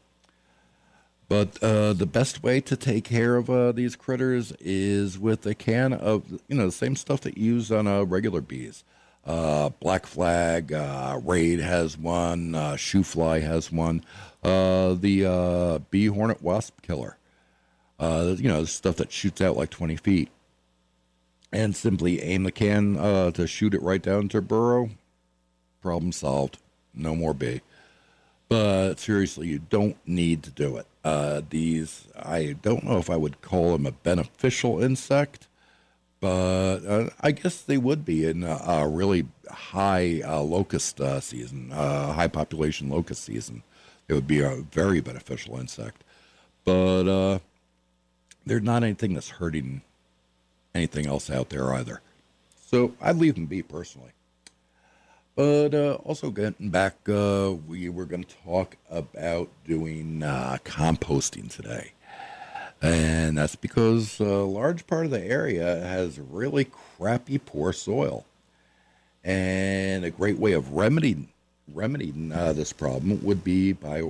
But 1.29 1.63
uh, 1.63 1.95
the 1.95 2.07
best 2.07 2.43
way 2.43 2.61
to 2.61 2.77
take 2.77 3.05
care 3.05 3.37
of 3.37 3.49
uh, 3.49 3.73
these 3.73 3.97
critters 3.97 4.53
is 4.61 5.19
with 5.19 5.47
a 5.47 5.55
can 5.55 5.93
of 5.93 6.31
you 6.49 6.57
know 6.57 6.67
the 6.67 6.73
same 6.73 6.97
stuff 6.97 7.23
that 7.23 7.39
you 7.39 7.55
use 7.55 7.73
on 7.73 7.87
uh, 7.87 8.03
regular 8.03 8.41
bees. 8.41 8.85
Uh, 9.27 9.71
Black 9.81 10.05
Flag, 10.05 10.71
uh, 10.73 11.19
Raid 11.25 11.59
has 11.59 11.97
one, 11.97 12.55
uh, 12.55 12.77
Shoo-Fly 12.77 13.41
has 13.41 13.73
one. 13.73 14.05
Uh, 14.43 14.93
the 14.93 15.81
Bee 15.91 16.07
Hornet 16.07 16.43
Wasp 16.43 16.83
Killer, 16.83 17.17
you 17.99 18.49
know, 18.49 18.67
stuff 18.67 18.97
that 18.97 19.11
shoots 19.11 19.41
out 19.41 19.57
like 19.57 19.71
20 19.71 19.97
feet. 19.97 20.29
And 21.51 21.75
simply 21.75 22.21
aim 22.21 22.43
the 22.43 22.53
can 22.53 22.97
to 23.33 23.47
shoot 23.47 23.73
it 23.73 23.81
right 23.81 24.03
down 24.03 24.29
to 24.31 24.43
burrow. 24.43 24.91
Problem 25.81 26.13
solved. 26.13 26.59
No 26.93 27.15
more 27.17 27.33
bee. 27.33 27.63
But 28.49 29.01
seriously, 29.01 29.49
you 29.49 29.59
don't 29.59 29.97
need 30.07 30.43
to 30.45 30.51
do 30.51 30.77
it. 30.77 30.87
Uh, 31.03 31.43
these, 31.49 32.07
I 32.17 32.57
don't 32.63 32.85
know 32.85 32.99
if 32.99 33.11
I 33.11 33.17
would 33.17 33.41
call 33.43 33.73
them 33.73 33.87
a 33.87 33.93
beneficial 33.93 34.83
insect 34.83 35.49
but 36.25 36.87
uh, 36.87 37.11
I 37.21 37.33
guess 37.33 37.61
they 37.61 37.77
would 37.77 38.07
be 38.07 38.25
in 38.25 38.45
a, 38.45 38.57
a 38.67 38.89
really 38.89 39.27
high 39.51 40.23
uh, 40.27 40.41
locust 40.41 40.99
uh, 40.99 41.21
season, 41.21 41.71
uh, 41.71 42.15
high 42.15 42.29
population 42.29 42.89
locust 42.89 43.25
season. 43.25 43.63
It 44.09 44.15
would 44.15 44.27
be 44.27 44.41
a 44.41 44.65
very 44.73 45.03
beneficial 45.03 45.61
insect, 45.61 46.03
but 46.65 47.07
uh, 47.07 47.41
there's 48.47 48.63
not 48.63 48.85
anything 48.85 49.13
that's 49.13 49.29
hurting 49.29 49.83
anything 50.75 51.07
else 51.07 51.29
out 51.29 51.51
there 51.51 51.75
either. 51.75 52.01
So 52.69 52.95
I'd 53.03 53.17
leave 53.17 53.35
them 53.35 53.45
be 53.45 53.61
personally. 53.61 54.13
But 55.37 55.75
uh, 55.75 55.95
also 56.05 56.31
getting 56.31 56.71
back, 56.71 56.97
uh, 57.09 57.55
we 57.67 57.89
were 57.89 58.05
going 58.05 58.23
to 58.25 58.37
talk 58.45 58.77
about 58.89 59.49
doing 59.65 60.23
uh, 60.23 60.59
composting 60.65 61.51
today. 61.51 61.93
And 62.81 63.37
that's 63.37 63.57
because 63.57 64.21
a 64.21 64.25
large 64.25 64.87
part 64.87 65.07
of 65.07 65.11
the 65.11 65.23
area 65.23 65.81
has 65.81 66.21
really 66.21 66.67
crappy, 66.67 67.39
poor 67.39 67.73
soil. 67.73 68.25
And 69.25 70.05
a 70.05 70.11
great 70.11 70.39
way 70.39 70.53
of 70.53 70.75
remedying, 70.75 71.29
remedying 71.73 72.31
uh, 72.31 72.53
this 72.53 72.73
problem 72.73 73.25
would 73.25 73.43
be 73.43 73.73
by 73.73 74.03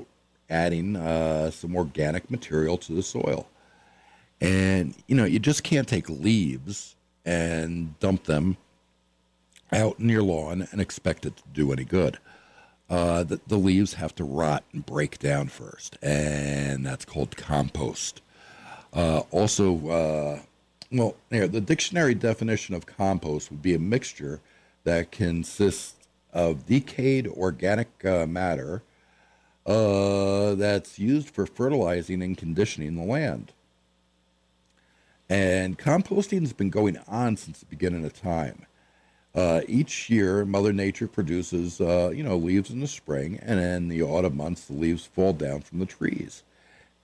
adding 0.51 0.97
uh, 0.97 1.51
some 1.51 1.77
organic 1.77 2.31
material 2.31 2.77
to 2.79 2.93
the 2.93 3.03
soil. 3.03 3.49
And, 4.41 4.95
you 5.07 5.15
know, 5.15 5.25
you 5.25 5.39
just 5.39 5.63
can't 5.63 5.89
take 5.89 6.11
leaves 6.11 6.97
and 7.25 7.99
dump 8.01 8.25
them 8.25 8.57
out 9.73 9.99
in 9.99 10.09
your 10.09 10.23
lawn 10.23 10.67
and 10.71 10.81
expect 10.81 11.27
it 11.27 11.37
to 11.37 11.43
do 11.53 11.73
any 11.73 11.85
good. 11.85 12.19
Uh, 12.89 13.23
the, 13.23 13.41
the 13.47 13.57
leaves 13.57 13.95
have 13.95 14.15
to 14.15 14.25
rot 14.25 14.63
and 14.73 14.85
break 14.85 15.19
down 15.19 15.49
first, 15.49 15.97
and 16.03 16.85
that's 16.85 17.05
called 17.05 17.37
compost. 17.37 18.21
Uh, 18.93 19.23
also, 19.31 19.89
uh, 19.89 20.39
well, 20.93 21.17
here, 21.31 21.49
the 21.49 21.61
dictionary 21.61 22.15
definition 22.15 22.75
of 22.75 22.87
compost 22.87 23.51
would 23.51 23.63
be 23.63 23.75
a 23.75 23.79
mixture 23.79 24.41
that 24.85 25.11
consists 25.11 25.95
of 26.33 26.67
decayed 26.67 27.27
organic 27.27 27.89
uh, 28.05 28.27
matter 28.27 28.83
uh, 29.67 30.55
that's 30.55 30.99
used 30.99 31.31
for 31.31 31.47
fertilizing 31.47 32.23
and 32.23 32.37
conditioning 32.37 32.97
the 32.97 33.05
land. 33.05 33.53
And 35.29 35.79
composting 35.79 36.41
has 36.41 36.53
been 36.53 36.71
going 36.71 36.99
on 37.09 37.37
since 37.39 37.61
the 37.61 37.67
beginning 37.67 38.05
of 38.05 38.13
time. 38.13 38.67
Uh, 39.35 39.63
each 39.67 40.09
year, 40.09 40.45
Mother 40.45 40.73
Nature 40.73 41.09
produces, 41.09 41.81
uh, 41.81 42.13
you 42.15 42.23
know, 42.23 42.37
leaves 42.37 42.71
in 42.71 42.81
the 42.81 42.87
spring, 42.87 43.41
and 43.43 43.59
in 43.59 43.89
the 43.89 44.03
autumn 44.03 44.37
months, 44.37 44.67
the 44.67 44.75
leaves 44.75 45.07
fall 45.07 45.33
down 45.33 45.61
from 45.61 45.81
the 45.81 45.87
trees, 45.87 46.45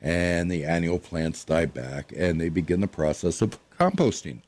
and 0.00 0.48
the 0.48 0.64
annual 0.64 1.00
plants 1.00 1.44
die 1.44 1.66
back, 1.66 2.12
and 2.16 2.40
they 2.40 2.48
begin 2.48 2.80
the 2.80 2.86
process 2.86 3.42
of 3.42 3.58
composting. 3.76 4.42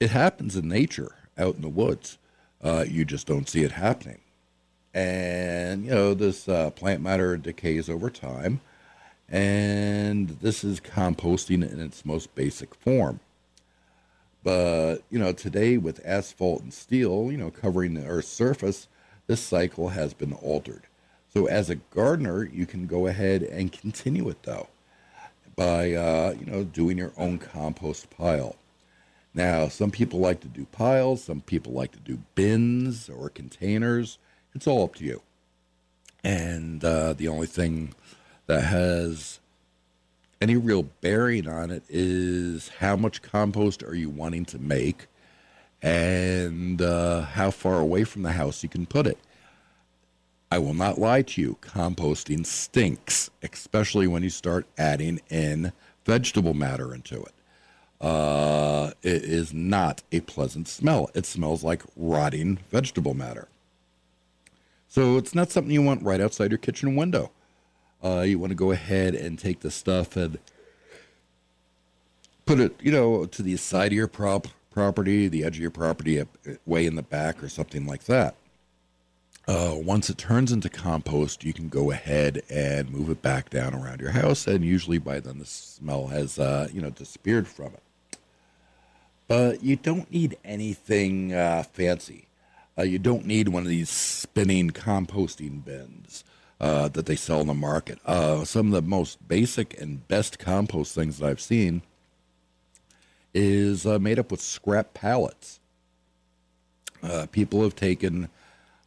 It 0.00 0.10
happens 0.10 0.54
in 0.54 0.68
nature, 0.68 1.14
out 1.38 1.54
in 1.54 1.62
the 1.62 1.68
woods. 1.68 2.18
Uh, 2.62 2.84
you 2.86 3.06
just 3.06 3.26
don't 3.26 3.48
see 3.48 3.62
it 3.62 3.72
happening, 3.72 4.20
and 4.92 5.84
you 5.86 5.90
know 5.90 6.12
this 6.12 6.46
uh, 6.46 6.68
plant 6.70 7.00
matter 7.00 7.38
decays 7.38 7.88
over 7.88 8.10
time, 8.10 8.60
and 9.30 10.28
this 10.42 10.62
is 10.62 10.78
composting 10.78 11.66
in 11.66 11.80
its 11.80 12.04
most 12.04 12.34
basic 12.34 12.74
form. 12.74 13.20
But, 14.42 14.98
you 15.10 15.18
know, 15.18 15.32
today 15.32 15.76
with 15.76 16.00
asphalt 16.04 16.62
and 16.62 16.72
steel, 16.72 17.30
you 17.30 17.36
know, 17.36 17.50
covering 17.50 17.94
the 17.94 18.06
Earth's 18.06 18.28
surface, 18.28 18.88
this 19.26 19.40
cycle 19.40 19.88
has 19.90 20.14
been 20.14 20.32
altered. 20.32 20.82
So 21.32 21.46
as 21.46 21.70
a 21.70 21.76
gardener, 21.76 22.44
you 22.44 22.66
can 22.66 22.86
go 22.86 23.06
ahead 23.06 23.42
and 23.42 23.70
continue 23.70 24.28
it 24.28 24.42
though 24.42 24.68
by, 25.56 25.92
uh, 25.92 26.34
you 26.38 26.46
know, 26.46 26.64
doing 26.64 26.96
your 26.96 27.12
own 27.16 27.38
compost 27.38 28.08
pile. 28.10 28.56
Now, 29.34 29.68
some 29.68 29.90
people 29.90 30.18
like 30.18 30.40
to 30.40 30.48
do 30.48 30.64
piles, 30.72 31.22
some 31.22 31.40
people 31.42 31.72
like 31.72 31.92
to 31.92 32.00
do 32.00 32.18
bins 32.34 33.08
or 33.08 33.28
containers. 33.28 34.18
It's 34.54 34.66
all 34.66 34.84
up 34.84 34.94
to 34.96 35.04
you. 35.04 35.22
And 36.24 36.84
uh, 36.84 37.12
the 37.12 37.28
only 37.28 37.46
thing 37.46 37.94
that 38.46 38.64
has 38.64 39.39
any 40.40 40.56
real 40.56 40.84
bearing 41.00 41.46
on 41.46 41.70
it 41.70 41.82
is 41.88 42.68
how 42.78 42.96
much 42.96 43.22
compost 43.22 43.82
are 43.82 43.94
you 43.94 44.08
wanting 44.08 44.44
to 44.46 44.58
make 44.58 45.06
and 45.82 46.80
uh, 46.80 47.22
how 47.22 47.50
far 47.50 47.80
away 47.80 48.04
from 48.04 48.22
the 48.22 48.32
house 48.32 48.62
you 48.62 48.68
can 48.68 48.86
put 48.86 49.06
it. 49.06 49.18
I 50.50 50.58
will 50.58 50.74
not 50.74 50.98
lie 50.98 51.22
to 51.22 51.40
you, 51.40 51.58
composting 51.60 52.44
stinks, 52.44 53.30
especially 53.42 54.06
when 54.06 54.22
you 54.22 54.30
start 54.30 54.66
adding 54.76 55.20
in 55.30 55.72
vegetable 56.04 56.54
matter 56.54 56.92
into 56.94 57.22
it. 57.22 57.32
Uh, 58.00 58.92
it 59.02 59.22
is 59.22 59.52
not 59.52 60.02
a 60.10 60.20
pleasant 60.20 60.66
smell. 60.66 61.10
It 61.14 61.26
smells 61.26 61.62
like 61.62 61.82
rotting 61.96 62.58
vegetable 62.70 63.14
matter. 63.14 63.46
So 64.88 65.18
it's 65.18 65.34
not 65.34 65.52
something 65.52 65.72
you 65.72 65.82
want 65.82 66.02
right 66.02 66.20
outside 66.20 66.50
your 66.50 66.58
kitchen 66.58 66.96
window. 66.96 67.30
Uh, 68.02 68.20
you 68.20 68.38
want 68.38 68.50
to 68.50 68.56
go 68.56 68.70
ahead 68.70 69.14
and 69.14 69.38
take 69.38 69.60
the 69.60 69.70
stuff 69.70 70.16
and 70.16 70.38
put 72.46 72.58
it, 72.60 72.74
you 72.80 72.90
know, 72.90 73.26
to 73.26 73.42
the 73.42 73.56
side 73.56 73.92
of 73.92 73.96
your 73.96 74.08
prop 74.08 74.48
property, 74.70 75.28
the 75.28 75.44
edge 75.44 75.56
of 75.56 75.62
your 75.62 75.70
property, 75.70 76.22
way 76.64 76.86
in 76.86 76.94
the 76.94 77.02
back, 77.02 77.42
or 77.42 77.48
something 77.48 77.86
like 77.86 78.04
that. 78.04 78.34
Uh, 79.46 79.74
once 79.74 80.08
it 80.08 80.16
turns 80.16 80.52
into 80.52 80.68
compost, 80.68 81.44
you 81.44 81.52
can 81.52 81.68
go 81.68 81.90
ahead 81.90 82.40
and 82.48 82.90
move 82.90 83.10
it 83.10 83.20
back 83.20 83.50
down 83.50 83.74
around 83.74 84.00
your 84.00 84.12
house, 84.12 84.46
and 84.46 84.64
usually 84.64 84.98
by 84.98 85.18
then 85.18 85.38
the 85.38 85.44
smell 85.44 86.06
has, 86.06 86.38
uh, 86.38 86.68
you 86.72 86.80
know, 86.80 86.90
disappeared 86.90 87.48
from 87.48 87.66
it. 87.66 88.18
But 89.26 89.62
you 89.62 89.76
don't 89.76 90.10
need 90.10 90.36
anything 90.44 91.32
uh, 91.32 91.64
fancy. 91.64 92.26
Uh, 92.78 92.82
you 92.82 92.98
don't 92.98 93.26
need 93.26 93.48
one 93.48 93.62
of 93.62 93.68
these 93.68 93.90
spinning 93.90 94.70
composting 94.70 95.64
bins 95.64 96.24
uh, 96.60 96.88
that 96.88 97.06
they 97.06 97.16
sell 97.16 97.40
in 97.40 97.46
the 97.46 97.54
market. 97.54 97.98
Uh, 98.04 98.44
some 98.44 98.66
of 98.66 98.72
the 98.72 98.88
most 98.88 99.26
basic 99.26 99.80
and 99.80 100.06
best 100.08 100.38
compost 100.38 100.94
things 100.94 101.18
that 101.18 101.26
I've 101.26 101.40
seen 101.40 101.82
is 103.32 103.86
uh, 103.86 103.98
made 103.98 104.18
up 104.18 104.30
with 104.30 104.40
scrap 104.40 104.92
pallets. 104.92 105.58
Uh, 107.02 107.26
people 107.32 107.62
have 107.62 107.74
taken, 107.74 108.28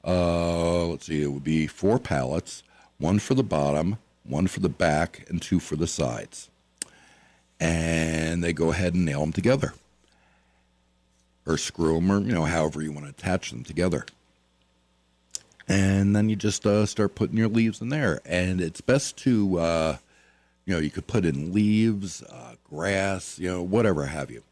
uh, 0.05 0.85
let's 0.85 1.07
see, 1.07 1.23
it 1.23 1.31
would 1.31 1.43
be 1.43 1.65
four 1.65 1.97
pallets, 1.97 2.61
one 2.99 3.17
for 3.17 3.33
the 3.33 3.43
bottom, 3.43 3.97
one 4.23 4.45
for 4.45 4.59
the 4.59 4.69
back, 4.69 5.25
and 5.29 5.41
two 5.41 5.59
for 5.59 5.75
the 5.75 5.87
sides. 5.87 6.49
And 7.59 8.43
they 8.43 8.53
go 8.53 8.71
ahead 8.71 8.93
and 8.93 9.05
nail 9.05 9.21
them 9.21 9.33
together. 9.33 9.73
Or 11.45 11.57
screw 11.57 11.95
them, 11.95 12.11
or, 12.11 12.19
you 12.19 12.33
know, 12.33 12.45
however 12.45 12.81
you 12.81 12.91
want 12.91 13.05
to 13.05 13.09
attach 13.09 13.49
them 13.49 13.63
together 13.63 14.05
and 15.67 16.15
then 16.15 16.29
you 16.29 16.35
just 16.35 16.65
uh, 16.65 16.85
start 16.85 17.15
putting 17.15 17.37
your 17.37 17.47
leaves 17.47 17.81
in 17.81 17.89
there. 17.89 18.21
And 18.25 18.59
it's 18.59 18.81
best 18.81 19.17
to, 19.19 19.59
uh, 19.59 19.97
you 20.65 20.73
know, 20.73 20.79
you 20.79 20.89
could 20.89 21.07
put 21.07 21.25
in 21.25 21.53
leaves, 21.53 22.21
uh, 22.23 22.55
grass, 22.63 23.39
you 23.39 23.49
know, 23.49 23.61
whatever 23.61 24.05
have 24.05 24.29
you. 24.29 24.43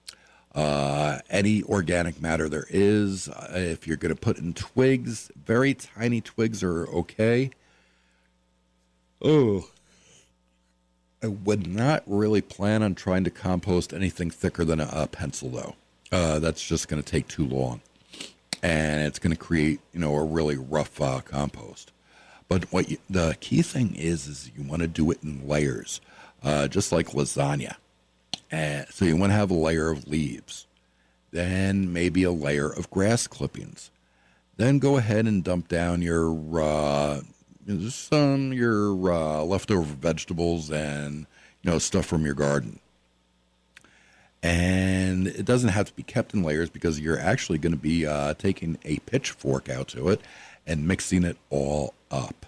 Uh, 0.53 1.19
any 1.29 1.63
organic 1.63 2.21
matter 2.21 2.49
there 2.49 2.67
is. 2.69 3.29
Uh, 3.29 3.51
if 3.55 3.87
you're 3.87 3.97
going 3.97 4.13
to 4.13 4.19
put 4.19 4.37
in 4.37 4.53
twigs, 4.53 5.31
very 5.45 5.73
tiny 5.73 6.21
twigs 6.21 6.63
are 6.63 6.87
okay. 6.87 7.51
Oh, 9.21 9.69
I 11.23 11.27
would 11.27 11.67
not 11.67 12.03
really 12.07 12.41
plan 12.41 12.81
on 12.81 12.95
trying 12.95 13.23
to 13.25 13.29
compost 13.29 13.93
anything 13.93 14.31
thicker 14.31 14.65
than 14.65 14.79
a, 14.79 14.89
a 14.91 15.07
pencil, 15.07 15.49
though. 15.49 15.75
Uh, 16.11 16.39
that's 16.39 16.65
just 16.65 16.87
going 16.87 17.01
to 17.01 17.09
take 17.09 17.27
too 17.27 17.45
long 17.47 17.81
and 18.61 19.01
it's 19.01 19.19
going 19.19 19.35
to 19.35 19.39
create 19.39 19.79
you 19.93 19.99
know 19.99 20.15
a 20.15 20.23
really 20.23 20.57
rough 20.57 21.01
uh, 21.01 21.21
compost. 21.21 21.91
But 22.47 22.71
what 22.71 22.89
you, 22.89 22.97
the 23.09 23.37
key 23.39 23.61
thing 23.61 23.95
is 23.95 24.27
is 24.27 24.51
you 24.55 24.63
want 24.63 24.81
to 24.81 24.87
do 24.87 25.09
it 25.11 25.23
in 25.23 25.47
layers, 25.47 26.01
uh, 26.43 26.67
just 26.67 26.91
like 26.91 27.07
lasagna. 27.07 27.75
And 28.51 28.85
so 28.89 29.05
you 29.05 29.15
want 29.15 29.31
to 29.31 29.37
have 29.37 29.51
a 29.51 29.55
layer 29.55 29.89
of 29.89 30.07
leaves, 30.07 30.67
then 31.31 31.93
maybe 31.93 32.23
a 32.23 32.31
layer 32.31 32.69
of 32.69 32.89
grass 32.89 33.27
clippings. 33.27 33.89
Then 34.57 34.79
go 34.79 34.97
ahead 34.97 35.25
and 35.25 35.43
dump 35.43 35.69
down 35.69 36.01
your 36.01 36.61
uh, 36.61 37.21
some 37.89 38.53
your 38.53 39.11
uh, 39.11 39.43
leftover 39.43 39.83
vegetables 39.83 40.69
and 40.69 41.25
you 41.61 41.71
know 41.71 41.79
stuff 41.79 42.05
from 42.05 42.25
your 42.25 42.35
garden 42.35 42.79
and 44.43 45.27
it 45.27 45.45
doesn't 45.45 45.69
have 45.69 45.85
to 45.87 45.93
be 45.93 46.03
kept 46.03 46.33
in 46.33 46.43
layers 46.43 46.69
because 46.69 46.99
you're 46.99 47.19
actually 47.19 47.57
going 47.57 47.73
to 47.73 47.79
be 47.79 48.05
uh, 48.05 48.33
taking 48.35 48.77
a 48.83 48.97
pitchfork 48.99 49.69
out 49.69 49.87
to 49.89 50.09
it 50.09 50.21
and 50.65 50.87
mixing 50.87 51.23
it 51.23 51.37
all 51.49 51.93
up. 52.09 52.45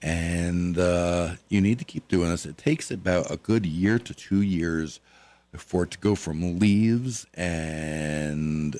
And 0.00 0.78
uh, 0.78 1.34
you 1.48 1.60
need 1.60 1.80
to 1.80 1.84
keep 1.84 2.06
doing 2.06 2.30
this. 2.30 2.46
It 2.46 2.56
takes 2.56 2.90
about 2.90 3.30
a 3.30 3.36
good 3.36 3.66
year 3.66 3.98
to 3.98 4.14
two 4.14 4.42
years 4.42 5.00
for 5.56 5.84
it 5.84 5.90
to 5.92 5.98
go 5.98 6.14
from 6.14 6.58
leaves 6.58 7.26
and 7.34 8.76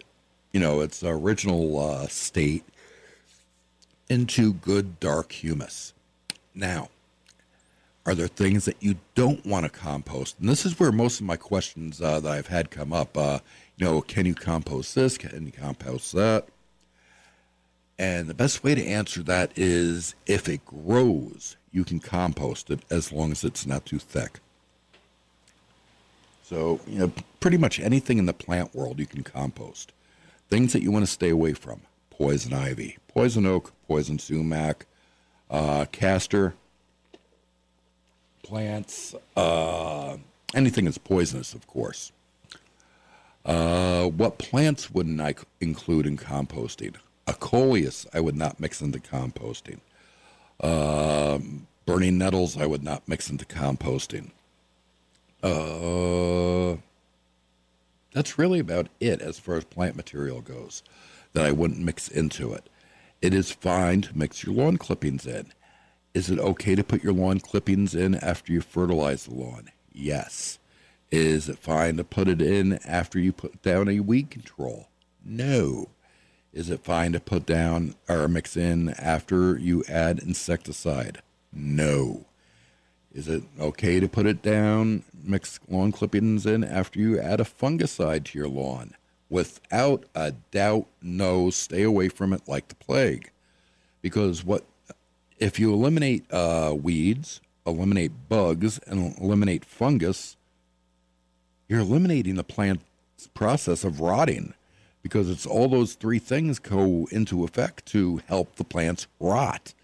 you 0.53 0.61
know 0.61 0.81
its 0.81 1.03
original 1.03 1.79
uh, 1.79 2.07
state 2.07 2.65
into 4.09 4.53
good 4.53 5.01
dark 5.01 5.33
humus. 5.33 5.93
Now, 6.55 6.89
are 8.09 8.15
there 8.15 8.27
things 8.27 8.65
that 8.65 8.83
you 8.83 8.95
don't 9.15 9.45
want 9.45 9.65
to 9.65 9.71
compost? 9.71 10.39
And 10.41 10.49
this 10.49 10.65
is 10.65 10.81
where 10.81 10.91
most 10.91 11.21
of 11.21 11.27
my 11.27 11.37
questions 11.37 12.01
uh, 12.01 12.21
that 12.21 12.33
I've 12.33 12.47
had 12.47 12.71
come 12.71 12.91
up. 12.91 13.19
Uh, 13.19 13.41
you 13.77 13.85
know, 13.85 14.01
can 14.01 14.25
you 14.25 14.35
compost 14.35 14.95
this? 14.95 15.19
Can 15.19 15.45
you 15.45 15.53
compost 15.53 16.13
that? 16.15 16.49
And 17.99 18.27
the 18.27 18.35
best 18.35 18.65
way 18.65 18.75
to 18.75 18.83
answer 18.83 19.23
that 19.25 19.53
is 19.57 20.15
if 20.25 20.49
it 20.49 20.65
grows, 20.65 21.57
you 21.71 21.85
can 21.85 22.01
compost 22.01 22.71
it 22.71 22.81
as 22.91 23.13
long 23.13 23.31
as 23.31 23.45
it's 23.45 23.67
not 23.67 23.85
too 23.85 23.99
thick. 23.99 24.41
So, 26.45 26.81
you 26.87 27.01
know, 27.01 27.13
pretty 27.41 27.59
much 27.59 27.79
anything 27.79 28.17
in 28.17 28.25
the 28.25 28.33
plant 28.33 28.75
world 28.75 28.99
you 28.99 29.07
can 29.07 29.23
compost. 29.23 29.93
Things 30.49 30.73
that 30.73 30.83
you 30.83 30.91
want 30.91 31.05
to 31.05 31.11
stay 31.11 31.29
away 31.29 31.53
from 31.53 31.83
poison 32.09 32.55
ivy, 32.55 32.97
poison 33.07 33.45
oak, 33.45 33.73
poison 33.87 34.19
sumac, 34.19 34.87
uh, 35.51 35.85
castor 35.93 36.55
plants, 38.43 39.15
uh, 39.37 40.17
anything 40.55 40.85
that's 40.85 40.99
poisonous, 40.99 41.55
of 41.55 41.67
course. 41.67 42.13
Uh, 43.45 44.05
what 44.07 44.39
plants 44.39 44.91
wouldn't 44.91 45.21
I 45.21 45.35
include 45.61 46.07
in 46.07 46.17
composting? 46.17 46.97
A 47.27 47.35
coleus 47.35 48.07
I 48.13 48.21
would 48.21 48.37
not 48.37 48.61
mix 48.61 48.81
into 48.81 48.99
composting. 48.99 49.81
Um, 50.61 51.67
burning 51.87 52.19
nettles 52.19 52.57
I 52.57 52.67
would 52.67 52.83
not 52.83 53.07
mix 53.09 53.31
into 53.31 53.45
composting. 53.45 54.31
Uh, 55.43 56.77
that's 58.13 58.39
really 58.39 58.59
about 58.59 58.89
it 59.01 59.21
as 59.21 59.39
far 59.39 59.57
as 59.57 59.65
plant 59.65 59.97
material 59.97 60.41
goes 60.41 60.83
that 61.33 61.45
I 61.45 61.53
wouldn't 61.53 61.81
mix 61.81 62.09
into 62.09 62.53
it. 62.53 62.69
It 63.23 63.35
is 63.35 63.51
fine 63.51 64.03
to 64.03 64.19
mix 64.19 64.45
your 64.45 64.55
lawn 64.55 64.77
clippings 64.77 65.27
in. 65.27 65.53
Is 66.19 66.31
it 66.31 66.41
okay 66.41 66.75
to 66.75 66.83
put 66.83 67.05
your 67.05 67.13
lawn 67.13 67.39
clippings 67.39 67.95
in 67.95 68.17
after 68.17 68.53
you 68.53 68.61
fertilize 68.61 69.27
the 69.27 69.35
lawn? 69.35 69.71
Yes. 69.93 70.59
Is 71.13 71.49
it 71.49 71.61
fine 71.61 71.97
to 71.97 72.03
put 72.03 72.27
it 72.27 72.43
in 72.43 72.81
after 72.85 73.21
you 73.21 73.33
put 73.33 73.63
down 73.63 73.89
a 73.89 74.01
weed 74.01 74.29
control? 74.29 74.89
No. 75.25 75.91
Is 76.53 76.71
it 76.71 76.83
fine 76.83 77.13
to 77.13 77.21
put 77.21 77.47
down 77.47 77.95
or 78.09 78.27
mix 78.27 78.57
in 78.57 78.89
after 78.99 79.57
you 79.57 79.85
add 79.89 80.19
insecticide? 80.19 81.23
No. 81.53 82.27
Is 83.13 83.29
it 83.29 83.45
okay 83.61 84.01
to 84.01 84.09
put 84.09 84.27
it 84.27 84.43
down, 84.43 85.05
mix 85.23 85.61
lawn 85.69 85.93
clippings 85.93 86.47
in 86.47 86.65
after 86.65 86.99
you 86.99 87.21
add 87.21 87.39
a 87.39 87.45
fungicide 87.45 88.25
to 88.25 88.39
your 88.41 88.49
lawn? 88.49 88.97
Without 89.31 90.05
a 90.17 90.33
doubt, 90.33 90.89
no. 91.01 91.51
Stay 91.51 91.85
away 91.85 92.09
from 92.09 92.33
it 92.33 92.49
like 92.49 92.67
the 92.67 92.75
plague. 92.75 93.31
Because 94.03 94.45
what 94.45 94.65
if 95.39 95.59
you 95.59 95.73
eliminate 95.73 96.25
uh, 96.33 96.75
weeds, 96.81 97.41
eliminate 97.67 98.13
bugs, 98.29 98.79
and 98.87 99.17
eliminate 99.19 99.65
fungus, 99.65 100.37
you're 101.69 101.81
eliminating 101.81 102.37
the 102.37 102.45
plant's 102.45 102.85
process 103.35 103.85
of 103.85 104.01
rotting 104.01 104.55
because 105.03 105.31
it's 105.31 105.47
all 105.47 105.69
those 105.69 105.95
three 105.95 106.19
things 106.19 106.59
go 106.59 107.09
into 107.11 107.45
effect 107.45 107.87
to 107.87 108.21
help 108.27 108.57
the 108.57 108.65
plants 108.65 109.07
rot. 109.21 109.75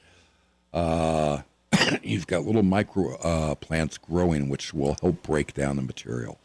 Uh, 0.73 1.43
you've 2.03 2.27
got 2.27 2.45
little 2.45 2.63
micro 2.63 3.17
uh, 3.17 3.55
plants 3.55 3.99
growing, 3.99 4.49
which 4.49 4.75
will 4.75 4.97
help 5.01 5.23
break 5.23 5.55
down 5.55 5.77
the 5.77 5.83
material. 5.83 6.39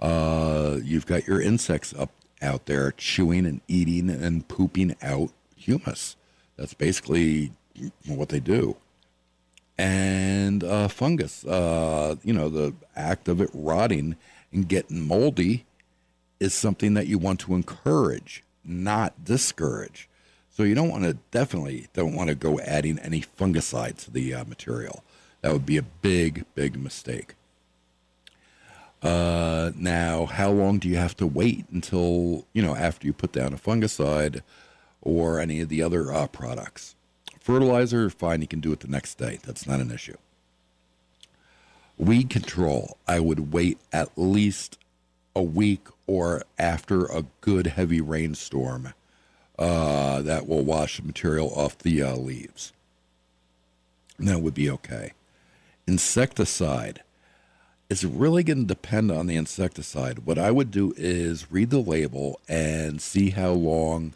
Uh, 0.00 0.78
you've 0.82 1.06
got 1.06 1.26
your 1.26 1.40
insects 1.40 1.94
up 1.96 2.10
out 2.42 2.66
there 2.66 2.92
chewing 2.92 3.46
and 3.46 3.60
eating 3.68 4.10
and 4.10 4.46
pooping 4.48 4.94
out 5.02 5.30
humus. 5.56 6.16
That's 6.56 6.74
basically 6.74 7.52
what 8.06 8.28
they 8.28 8.40
do. 8.40 8.76
And 9.76 10.62
uh, 10.62 10.88
fungus, 10.88 11.44
uh, 11.44 12.16
you 12.22 12.32
know, 12.32 12.48
the 12.48 12.74
act 12.94 13.28
of 13.28 13.40
it 13.40 13.50
rotting 13.52 14.16
and 14.52 14.68
getting 14.68 15.06
moldy 15.06 15.66
is 16.38 16.54
something 16.54 16.94
that 16.94 17.06
you 17.06 17.18
want 17.18 17.40
to 17.40 17.54
encourage, 17.54 18.44
not 18.64 19.24
discourage. 19.24 20.08
So 20.50 20.62
you 20.62 20.76
don't 20.76 20.90
want 20.90 21.02
to 21.04 21.14
definitely 21.32 21.88
don't 21.92 22.14
want 22.14 22.28
to 22.28 22.36
go 22.36 22.60
adding 22.60 23.00
any 23.00 23.20
fungicide 23.20 23.96
to 24.04 24.12
the 24.12 24.34
uh, 24.34 24.44
material. 24.44 25.02
That 25.40 25.52
would 25.52 25.66
be 25.66 25.76
a 25.76 25.82
big, 25.82 26.44
big 26.54 26.78
mistake. 26.80 27.34
Uh, 29.02 29.72
now, 29.76 30.24
how 30.26 30.50
long 30.50 30.78
do 30.78 30.88
you 30.88 30.96
have 30.96 31.16
to 31.16 31.26
wait 31.26 31.66
until 31.70 32.46
you 32.52 32.62
know 32.62 32.74
after 32.74 33.06
you 33.06 33.12
put 33.12 33.32
down 33.32 33.52
a 33.52 33.58
fungicide 33.58 34.40
or 35.02 35.40
any 35.40 35.60
of 35.60 35.68
the 35.68 35.82
other 35.82 36.12
uh, 36.12 36.26
products? 36.28 36.94
Fertilizer, 37.44 38.08
fine, 38.08 38.40
you 38.40 38.48
can 38.48 38.60
do 38.60 38.72
it 38.72 38.80
the 38.80 38.88
next 38.88 39.18
day. 39.18 39.38
That's 39.44 39.66
not 39.66 39.78
an 39.78 39.90
issue. 39.90 40.16
Weed 41.98 42.30
control, 42.30 42.96
I 43.06 43.20
would 43.20 43.52
wait 43.52 43.76
at 43.92 44.08
least 44.16 44.78
a 45.36 45.42
week 45.42 45.88
or 46.06 46.44
after 46.58 47.04
a 47.04 47.26
good 47.42 47.66
heavy 47.66 48.00
rainstorm 48.00 48.94
uh, 49.58 50.22
that 50.22 50.48
will 50.48 50.64
wash 50.64 50.96
the 50.96 51.06
material 51.06 51.52
off 51.54 51.76
the 51.76 52.02
uh, 52.02 52.16
leaves. 52.16 52.72
That 54.18 54.40
would 54.40 54.54
be 54.54 54.70
okay. 54.70 55.12
Insecticide 55.86 57.02
is 57.90 58.06
really 58.06 58.42
going 58.42 58.60
to 58.60 58.64
depend 58.64 59.12
on 59.12 59.26
the 59.26 59.36
insecticide. 59.36 60.20
What 60.20 60.38
I 60.38 60.50
would 60.50 60.70
do 60.70 60.94
is 60.96 61.52
read 61.52 61.68
the 61.68 61.78
label 61.80 62.40
and 62.48 63.02
see 63.02 63.30
how 63.30 63.50
long 63.50 64.14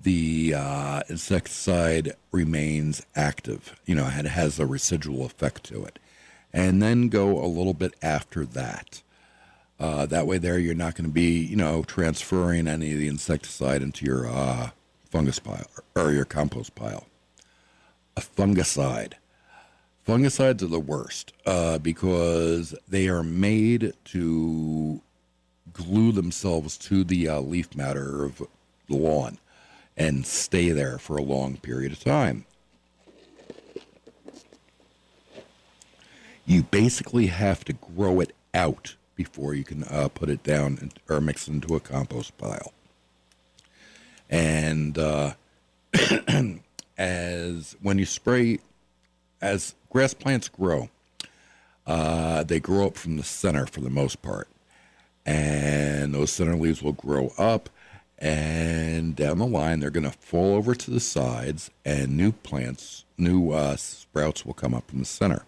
the 0.00 0.54
uh, 0.56 1.02
insecticide 1.08 2.14
remains 2.30 3.04
active. 3.16 3.78
You 3.84 3.94
know, 3.96 4.06
it 4.06 4.26
has 4.26 4.58
a 4.58 4.66
residual 4.66 5.24
effect 5.24 5.64
to 5.64 5.84
it. 5.84 5.98
And 6.52 6.80
then 6.80 7.08
go 7.08 7.42
a 7.42 7.46
little 7.46 7.74
bit 7.74 7.94
after 8.00 8.44
that. 8.46 9.02
Uh, 9.78 10.06
that 10.06 10.26
way, 10.26 10.38
there 10.38 10.58
you're 10.58 10.74
not 10.74 10.94
going 10.94 11.08
to 11.08 11.12
be, 11.12 11.38
you 11.38 11.56
know, 11.56 11.82
transferring 11.82 12.66
any 12.66 12.92
of 12.92 12.98
the 12.98 13.08
insecticide 13.08 13.82
into 13.82 14.04
your 14.04 14.28
uh, 14.28 14.70
fungus 15.10 15.38
pile 15.38 15.66
or 15.94 16.12
your 16.12 16.24
compost 16.24 16.74
pile. 16.74 17.06
A 18.16 18.20
fungicide. 18.20 19.14
Fungicides 20.06 20.62
are 20.62 20.66
the 20.66 20.80
worst 20.80 21.32
uh, 21.44 21.78
because 21.78 22.74
they 22.88 23.08
are 23.08 23.22
made 23.22 23.92
to 24.06 25.00
glue 25.72 26.12
themselves 26.12 26.76
to 26.78 27.04
the 27.04 27.28
uh, 27.28 27.40
leaf 27.40 27.76
matter 27.76 28.24
of 28.24 28.42
the 28.88 28.96
lawn 28.96 29.38
and 29.98 30.24
stay 30.24 30.70
there 30.70 30.96
for 30.96 31.16
a 31.16 31.22
long 31.22 31.56
period 31.56 31.90
of 31.90 32.02
time. 32.02 32.46
You 36.46 36.62
basically 36.62 37.26
have 37.26 37.64
to 37.64 37.74
grow 37.74 38.20
it 38.20 38.32
out 38.54 38.94
before 39.16 39.52
you 39.52 39.64
can 39.64 39.82
uh, 39.84 40.08
put 40.08 40.30
it 40.30 40.42
down 40.44 40.92
or 41.08 41.20
mix 41.20 41.48
it 41.48 41.52
into 41.52 41.74
a 41.74 41.80
compost 41.80 42.38
pile. 42.38 42.72
And 44.30 44.96
uh, 44.96 45.34
as 46.96 47.76
when 47.82 47.98
you 47.98 48.06
spray, 48.06 48.60
as 49.42 49.74
grass 49.90 50.14
plants 50.14 50.48
grow, 50.48 50.88
uh, 51.86 52.44
they 52.44 52.60
grow 52.60 52.86
up 52.86 52.96
from 52.96 53.16
the 53.16 53.24
center 53.24 53.66
for 53.66 53.80
the 53.80 53.90
most 53.90 54.22
part. 54.22 54.48
And 55.26 56.14
those 56.14 56.30
center 56.30 56.54
leaves 56.54 56.82
will 56.82 56.92
grow 56.92 57.32
up 57.36 57.68
and 58.18 59.14
down 59.14 59.38
the 59.38 59.46
line 59.46 59.78
they're 59.78 59.90
going 59.90 60.10
to 60.10 60.18
fall 60.18 60.54
over 60.54 60.74
to 60.74 60.90
the 60.90 61.00
sides 61.00 61.70
and 61.84 62.16
new 62.16 62.32
plants 62.32 63.04
new 63.16 63.52
uh, 63.52 63.76
sprouts 63.76 64.46
will 64.46 64.54
come 64.54 64.74
up 64.74 64.88
from 64.88 65.00
the 65.00 65.04
center. 65.04 65.44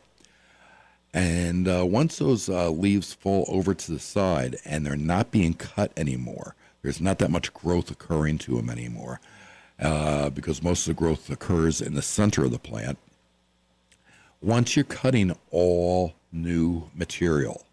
And 1.12 1.66
uh, 1.66 1.84
once 1.86 2.18
those 2.18 2.48
uh, 2.48 2.70
leaves 2.70 3.14
fall 3.14 3.44
over 3.48 3.74
to 3.74 3.92
the 3.92 3.98
side 3.98 4.56
and 4.64 4.86
they're 4.86 4.96
not 4.96 5.30
being 5.30 5.54
cut 5.54 5.92
anymore 5.96 6.54
there's 6.82 7.00
not 7.00 7.18
that 7.18 7.30
much 7.30 7.52
growth 7.52 7.90
occurring 7.90 8.38
to 8.38 8.56
them 8.56 8.70
anymore 8.70 9.20
uh, 9.78 10.30
because 10.30 10.62
most 10.62 10.86
of 10.86 10.96
the 10.96 10.98
growth 10.98 11.28
occurs 11.28 11.80
in 11.82 11.94
the 11.94 12.02
center 12.02 12.44
of 12.44 12.52
the 12.52 12.58
plant. 12.58 12.98
Once 14.40 14.76
you're 14.76 14.84
cutting 14.84 15.36
all 15.50 16.14
new 16.32 16.88
material 16.94 17.66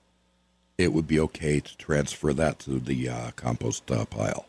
it 0.77 0.91
would 0.93 1.07
be 1.07 1.19
okay 1.19 1.60
to 1.60 1.77
transfer 1.77 2.33
that 2.33 2.60
to 2.60 2.79
the 2.79 3.07
uh, 3.07 3.31
compost 3.36 3.89
uh, 3.91 4.03
pile 4.05 4.46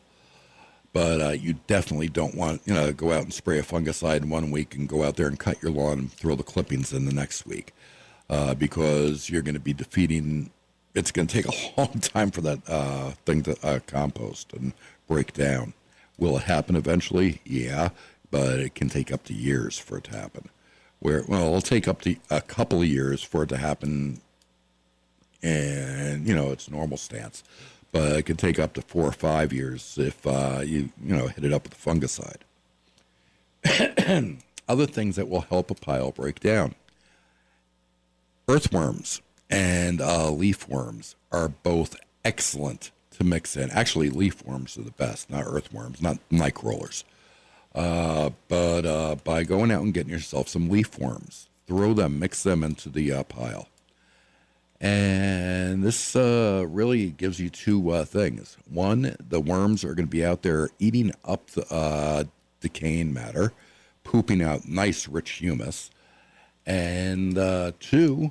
but 0.92 1.20
uh, 1.20 1.30
you 1.30 1.54
definitely 1.66 2.08
don't 2.08 2.34
want 2.34 2.62
you 2.64 2.74
know 2.74 2.92
go 2.92 3.12
out 3.12 3.22
and 3.22 3.32
spray 3.32 3.58
a 3.58 3.62
fungicide 3.62 4.22
in 4.22 4.30
one 4.30 4.50
week 4.50 4.74
and 4.74 4.88
go 4.88 5.04
out 5.04 5.16
there 5.16 5.28
and 5.28 5.38
cut 5.38 5.62
your 5.62 5.72
lawn 5.72 5.98
and 5.98 6.12
throw 6.12 6.34
the 6.34 6.42
clippings 6.42 6.92
in 6.92 7.04
the 7.04 7.12
next 7.12 7.46
week 7.46 7.72
uh, 8.30 8.54
because 8.54 9.30
you're 9.30 9.42
going 9.42 9.54
to 9.54 9.60
be 9.60 9.72
defeating 9.72 10.50
it's 10.94 11.10
going 11.10 11.26
to 11.26 11.42
take 11.42 11.46
a 11.46 11.72
long 11.80 12.00
time 12.00 12.30
for 12.30 12.40
that 12.40 12.60
uh, 12.68 13.10
thing 13.24 13.42
to 13.42 13.56
uh, 13.66 13.78
compost 13.86 14.52
and 14.52 14.72
break 15.06 15.32
down. 15.32 15.74
Will 16.18 16.36
it 16.36 16.44
happen 16.44 16.74
eventually? 16.74 17.40
Yeah 17.44 17.90
but 18.30 18.58
it 18.58 18.74
can 18.74 18.88
take 18.88 19.12
up 19.12 19.24
to 19.24 19.34
years 19.34 19.78
for 19.78 19.98
it 19.98 20.04
to 20.04 20.16
happen. 20.16 20.48
Where 21.00 21.24
well 21.28 21.46
it'll 21.46 21.60
take 21.60 21.86
up 21.86 22.00
to 22.02 22.16
a 22.30 22.40
couple 22.40 22.80
of 22.80 22.86
years 22.86 23.22
for 23.22 23.44
it 23.44 23.48
to 23.50 23.56
happen 23.56 24.20
and 25.42 26.26
you 26.26 26.34
know 26.34 26.50
its 26.50 26.68
normal 26.68 26.96
stance 26.96 27.44
but 27.92 28.12
it 28.12 28.26
can 28.26 28.36
take 28.36 28.58
up 28.58 28.74
to 28.74 28.82
four 28.82 29.06
or 29.06 29.12
five 29.12 29.52
years 29.52 29.96
if 29.98 30.26
uh, 30.26 30.60
you 30.64 30.90
you 31.02 31.16
know 31.16 31.26
hit 31.28 31.44
it 31.44 31.52
up 31.52 31.64
with 31.64 31.74
a 31.74 31.76
fungicide. 31.76 32.42
Other 34.68 34.86
things 34.86 35.16
that 35.16 35.28
will 35.28 35.42
help 35.42 35.70
a 35.70 35.74
pile 35.74 36.12
break 36.12 36.40
down: 36.40 36.74
earthworms 38.48 39.22
and 39.50 40.00
uh, 40.00 40.30
leaf 40.30 40.68
worms 40.68 41.16
are 41.32 41.48
both 41.48 41.96
excellent 42.24 42.90
to 43.12 43.24
mix 43.24 43.56
in. 43.56 43.70
Actually, 43.70 44.10
leaf 44.10 44.44
worms 44.44 44.76
are 44.76 44.82
the 44.82 44.90
best, 44.90 45.30
not 45.30 45.44
earthworms, 45.46 46.02
not 46.02 46.18
nightcrawlers. 46.30 47.04
Uh, 47.74 48.30
but 48.48 48.84
uh, 48.84 49.16
by 49.24 49.44
going 49.44 49.70
out 49.70 49.82
and 49.82 49.94
getting 49.94 50.12
yourself 50.12 50.48
some 50.48 50.68
leaf 50.68 50.98
worms, 50.98 51.48
throw 51.66 51.94
them, 51.94 52.18
mix 52.18 52.42
them 52.42 52.64
into 52.64 52.88
the 52.88 53.12
uh, 53.12 53.22
pile 53.22 53.68
and 54.80 55.82
this 55.82 56.14
uh, 56.14 56.64
really 56.68 57.10
gives 57.10 57.40
you 57.40 57.50
two 57.50 57.90
uh, 57.90 58.04
things. 58.04 58.56
One, 58.70 59.16
the 59.18 59.40
worms 59.40 59.82
are 59.82 59.94
going 59.94 60.06
to 60.06 60.10
be 60.10 60.24
out 60.24 60.42
there 60.42 60.68
eating 60.78 61.12
up 61.24 61.50
the 61.50 61.66
uh, 61.72 62.24
decaying 62.60 63.12
matter, 63.12 63.52
pooping 64.04 64.40
out 64.40 64.68
nice, 64.68 65.08
rich 65.08 65.30
humus. 65.30 65.90
And 66.64 67.36
uh, 67.36 67.72
two, 67.80 68.30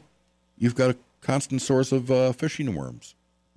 you've 0.57 0.75
got 0.75 0.91
a 0.91 0.97
constant 1.21 1.62
source 1.62 1.91
of 1.91 2.10
uh, 2.10 2.31
fishing 2.31 2.75
worms 2.75 3.15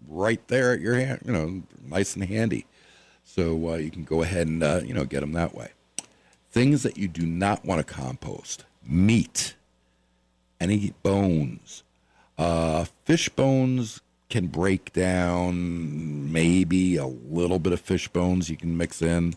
right 0.09 0.47
there 0.49 0.73
at 0.73 0.81
your 0.81 0.95
hand, 0.95 1.21
you 1.25 1.33
know, 1.33 1.63
nice 1.85 2.15
and 2.17 2.25
handy. 2.25 2.67
So 3.23 3.71
uh, 3.71 3.77
you 3.77 3.91
can 3.91 4.03
go 4.03 4.23
ahead 4.23 4.49
and, 4.49 4.89
you 4.89 4.95
know, 4.95 5.05
get 5.05 5.21
them 5.21 5.33
that 5.35 5.55
way. 5.55 5.71
Things 6.51 6.83
that 6.83 6.99
you 6.99 7.07
do 7.07 7.25
not 7.25 7.65
want 7.65 7.87
to 7.87 7.95
compost 7.95 8.65
meat, 8.85 9.55
any 10.61 10.95
bones. 11.05 11.85
Uh, 12.41 12.87
fish 13.05 13.29
bones 13.29 14.01
can 14.31 14.47
break 14.47 14.95
down 14.95 16.33
maybe 16.33 16.97
a 16.97 17.07
little 17.07 17.59
bit 17.59 17.75
of 17.75 17.81
fish 17.83 18.09
bones 18.09 18.49
you 18.49 18.57
can 18.57 18.79
mix 18.79 19.03
in, 19.03 19.35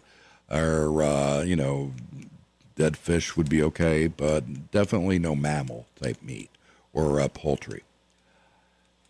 or, 0.50 1.04
uh, 1.04 1.42
you 1.42 1.58
know, 1.58 1.92
dead 2.78 2.96
fish 2.96 3.36
would 3.36 3.50
be 3.50 3.62
okay, 3.62 4.08
but 4.08 4.72
definitely 4.72 5.20
no 5.20 5.36
mammal 5.36 5.86
type 6.02 6.16
meat 6.24 6.50
or 6.94 7.20
uh, 7.20 7.28
poultry. 7.28 7.84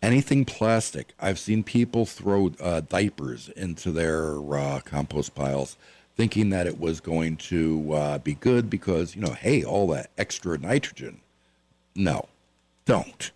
Anything 0.02 0.44
plastic. 0.44 1.14
I've 1.20 1.38
seen 1.38 1.62
people 1.62 2.04
throw 2.04 2.50
uh, 2.60 2.80
diapers 2.80 3.48
into 3.50 3.92
their 3.92 4.36
uh, 4.56 4.80
compost 4.84 5.36
piles 5.36 5.76
thinking 6.16 6.50
that 6.50 6.66
it 6.66 6.80
was 6.80 6.98
going 6.98 7.36
to 7.36 7.92
uh, 7.92 8.18
be 8.18 8.34
good 8.34 8.68
because, 8.68 9.14
you 9.14 9.22
know, 9.22 9.34
hey, 9.34 9.62
all 9.62 9.86
that 9.88 10.10
extra 10.18 10.58
nitrogen. 10.58 11.20
No, 11.94 12.26
don't. 12.86 13.30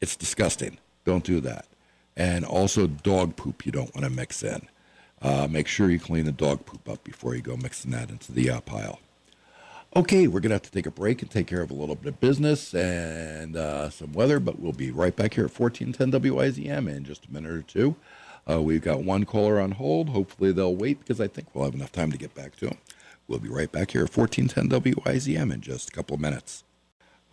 It's 0.00 0.16
disgusting. 0.16 0.78
Don't 1.04 1.24
do 1.24 1.40
that. 1.40 1.66
And 2.16 2.44
also, 2.44 2.86
dog 2.86 3.36
poop 3.36 3.64
you 3.64 3.72
don't 3.72 3.94
want 3.94 4.04
to 4.04 4.10
mix 4.10 4.42
in. 4.42 4.68
Uh, 5.20 5.48
make 5.50 5.66
sure 5.66 5.90
you 5.90 5.98
clean 5.98 6.24
the 6.24 6.32
dog 6.32 6.64
poop 6.66 6.88
up 6.88 7.02
before 7.04 7.34
you 7.34 7.42
go 7.42 7.56
mixing 7.56 7.90
that 7.92 8.10
into 8.10 8.32
the 8.32 8.50
uh, 8.50 8.60
pile. 8.60 9.00
Okay, 9.96 10.26
we're 10.26 10.40
going 10.40 10.50
to 10.50 10.56
have 10.56 10.62
to 10.62 10.70
take 10.70 10.86
a 10.86 10.90
break 10.90 11.22
and 11.22 11.30
take 11.30 11.46
care 11.46 11.62
of 11.62 11.70
a 11.70 11.74
little 11.74 11.94
bit 11.94 12.08
of 12.08 12.20
business 12.20 12.74
and 12.74 13.56
uh, 13.56 13.88
some 13.88 14.12
weather, 14.12 14.38
but 14.38 14.60
we'll 14.60 14.72
be 14.72 14.90
right 14.90 15.16
back 15.16 15.34
here 15.34 15.46
at 15.46 15.58
1410 15.58 16.20
WIZM 16.20 16.94
in 16.94 17.04
just 17.04 17.26
a 17.26 17.32
minute 17.32 17.50
or 17.50 17.62
two. 17.62 17.96
Uh, 18.48 18.60
we've 18.60 18.82
got 18.82 19.02
one 19.02 19.24
caller 19.24 19.58
on 19.58 19.72
hold. 19.72 20.10
Hopefully 20.10 20.52
they'll 20.52 20.76
wait 20.76 21.00
because 21.00 21.20
I 21.20 21.26
think 21.26 21.48
we'll 21.54 21.64
have 21.64 21.74
enough 21.74 21.92
time 21.92 22.12
to 22.12 22.18
get 22.18 22.34
back 22.34 22.56
to 22.56 22.66
them. 22.66 22.78
We'll 23.26 23.38
be 23.38 23.48
right 23.48 23.70
back 23.70 23.92
here 23.92 24.04
at 24.04 24.14
1410 24.14 24.94
WIZM 24.94 25.52
in 25.52 25.60
just 25.60 25.88
a 25.88 25.92
couple 25.92 26.14
of 26.14 26.20
minutes. 26.20 26.64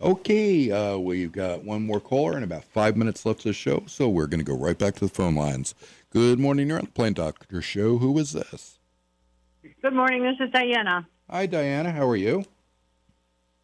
Okay, 0.00 0.70
uh, 0.70 0.98
we've 0.98 1.32
got 1.32 1.64
one 1.64 1.86
more 1.86 2.00
caller 2.00 2.32
and 2.34 2.44
about 2.44 2.64
five 2.64 2.98
minutes 2.98 3.24
left 3.24 3.40
of 3.40 3.44
the 3.44 3.52
show, 3.54 3.82
so 3.86 4.10
we're 4.10 4.26
going 4.26 4.40
to 4.40 4.44
go 4.44 4.56
right 4.56 4.76
back 4.76 4.94
to 4.96 5.00
the 5.00 5.08
phone 5.08 5.34
lines. 5.34 5.74
Good 6.10 6.38
morning, 6.38 6.68
you're 6.68 6.78
on 6.78 6.84
the 6.84 6.90
Plant 6.90 7.16
Doctor 7.16 7.62
Show. 7.62 7.96
Who 7.96 8.18
is 8.18 8.32
this? 8.32 8.78
Good 9.80 9.94
morning, 9.94 10.22
this 10.22 10.36
is 10.46 10.52
Diana. 10.52 11.08
Hi, 11.30 11.46
Diana. 11.46 11.92
How 11.92 12.06
are 12.06 12.16
you? 12.16 12.44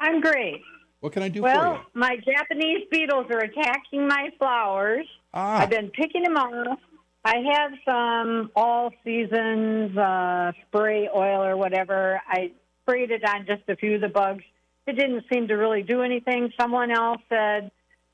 I'm 0.00 0.22
great. 0.22 0.62
What 1.00 1.12
can 1.12 1.22
I 1.22 1.28
do 1.28 1.42
Well, 1.42 1.54
for 1.54 1.66
you? 1.66 1.70
Well, 1.72 1.84
my 1.94 2.16
Japanese 2.16 2.86
beetles 2.90 3.26
are 3.30 3.40
attacking 3.40 4.08
my 4.08 4.30
flowers. 4.38 5.06
Ah, 5.34 5.58
I've 5.60 5.70
been 5.70 5.90
picking 5.90 6.22
them 6.22 6.36
off. 6.38 6.78
I 7.26 7.36
have 7.52 7.72
some 7.86 8.50
all 8.56 8.90
seasons 9.04 9.96
uh, 9.98 10.52
spray 10.66 11.10
oil 11.14 11.42
or 11.44 11.56
whatever. 11.58 12.20
I 12.26 12.52
sprayed 12.82 13.10
it 13.10 13.22
on 13.28 13.46
just 13.46 13.62
a 13.68 13.76
few 13.76 13.96
of 13.96 14.00
the 14.00 14.08
bugs. 14.08 14.42
It 14.86 14.96
didn't 14.96 15.24
seem 15.32 15.48
to 15.48 15.54
really 15.54 15.82
do 15.82 16.02
anything. 16.02 16.52
Someone 16.60 16.90
else 16.90 17.20
said 17.28 17.70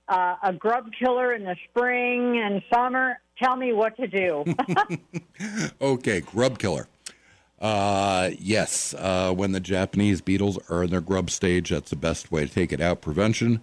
uh, 0.08 0.36
a 0.42 0.52
grub 0.52 0.90
killer 0.98 1.32
in 1.32 1.44
the 1.44 1.56
spring 1.68 2.38
and 2.38 2.62
summer. 2.72 3.20
Tell 3.42 3.56
me 3.56 3.72
what 3.72 3.96
to 3.96 4.06
do. 4.06 4.44
okay, 5.80 6.20
grub 6.20 6.58
killer. 6.58 6.88
Uh, 7.60 8.30
yes, 8.38 8.94
uh, 8.94 9.32
when 9.32 9.52
the 9.52 9.60
Japanese 9.60 10.20
beetles 10.20 10.58
are 10.68 10.84
in 10.84 10.90
their 10.90 11.00
grub 11.00 11.30
stage, 11.30 11.70
that's 11.70 11.90
the 11.90 11.96
best 11.96 12.30
way 12.30 12.46
to 12.46 12.52
take 12.52 12.72
it 12.72 12.80
out. 12.80 13.00
Prevention. 13.00 13.60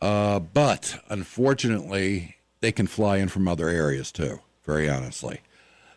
Uh, 0.00 0.38
but 0.38 1.02
unfortunately, 1.08 2.36
they 2.60 2.72
can 2.72 2.86
fly 2.86 3.18
in 3.18 3.28
from 3.28 3.48
other 3.48 3.68
areas 3.68 4.10
too. 4.12 4.40
Very 4.64 4.88
honestly, 4.88 5.40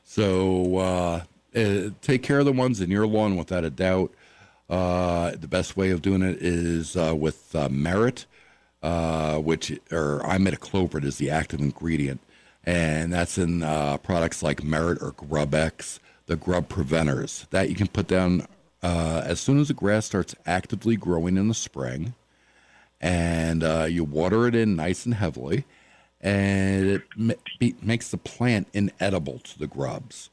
so 0.04 0.78
uh, 0.78 1.24
uh, 1.56 1.90
take 2.02 2.24
care 2.24 2.40
of 2.40 2.46
the 2.46 2.54
ones 2.54 2.82
in 2.82 2.92
your 2.92 3.08
lawn 3.08 3.36
without 3.36 3.64
a 3.64 3.70
doubt. 3.70 4.14
Uh, 4.70 5.32
the 5.32 5.48
best 5.48 5.76
way 5.76 5.90
of 5.90 6.02
doing 6.02 6.22
it 6.22 6.38
is 6.42 6.96
uh, 6.96 7.16
with 7.16 7.56
uh, 7.56 7.68
merit, 7.70 8.26
uh, 8.84 9.38
which 9.38 9.72
or 9.92 10.20
imidacloprid 10.24 11.04
is 11.04 11.18
the 11.18 11.30
active 11.30 11.60
ingredient, 11.60 12.22
and 12.64 13.12
that's 13.12 13.38
in 13.38 13.64
uh, 13.64 13.98
products 13.98 14.44
like 14.44 14.64
Merit 14.64 15.00
or 15.02 15.14
GrubEx, 15.14 16.00
the 16.28 16.36
grub 16.36 16.70
preventers. 16.70 17.48
That 17.50 17.70
you 17.70 17.76
can 17.76 17.88
put 17.88 18.08
down 18.08 18.46
as 18.84 19.40
soon 19.40 19.60
as 19.60 19.70
the 19.70 19.74
grass 19.74 20.06
starts 20.06 20.36
actively 20.46 20.96
growing 20.96 21.36
in 21.36 21.48
the 21.48 21.56
spring, 21.56 22.14
and 23.02 23.64
you 23.92 24.04
water 24.04 24.48
it 24.48 24.54
in 24.54 24.76
nice 24.76 25.04
and 25.06 25.16
heavily, 25.16 25.66
and 26.22 26.86
it 26.86 27.04
ma- 27.18 27.34
be- 27.58 27.76
makes 27.82 28.12
the 28.12 28.18
plant 28.18 28.68
inedible 28.74 29.40
to 29.40 29.58
the 29.58 29.68
grubs. 29.68 30.30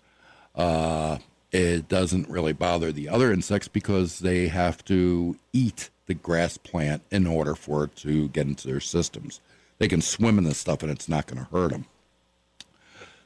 It 1.57 1.89
doesn't 1.89 2.29
really 2.29 2.53
bother 2.53 2.93
the 2.93 3.09
other 3.09 3.33
insects 3.33 3.67
because 3.67 4.19
they 4.19 4.49
have 4.49 4.85
to 4.85 5.37
eat 5.55 5.89
the 6.05 6.13
grass 6.13 6.59
plant 6.59 7.01
in 7.11 7.27
order 7.27 7.55
for 7.55 7.85
it 7.85 7.97
to 7.97 8.29
get 8.29 8.47
into 8.47 8.69
their 8.69 8.79
systems. 8.79 9.41
They 9.79 9.89
can 9.89 10.03
swim 10.03 10.37
in 10.37 10.45
this 10.45 10.59
stuff 10.59 10.83
and 10.83 10.93
it's 10.93 11.09
not 11.09 11.27
going 11.27 11.39
to 11.39 11.51
hurt 11.51 11.71
them. 11.71 11.87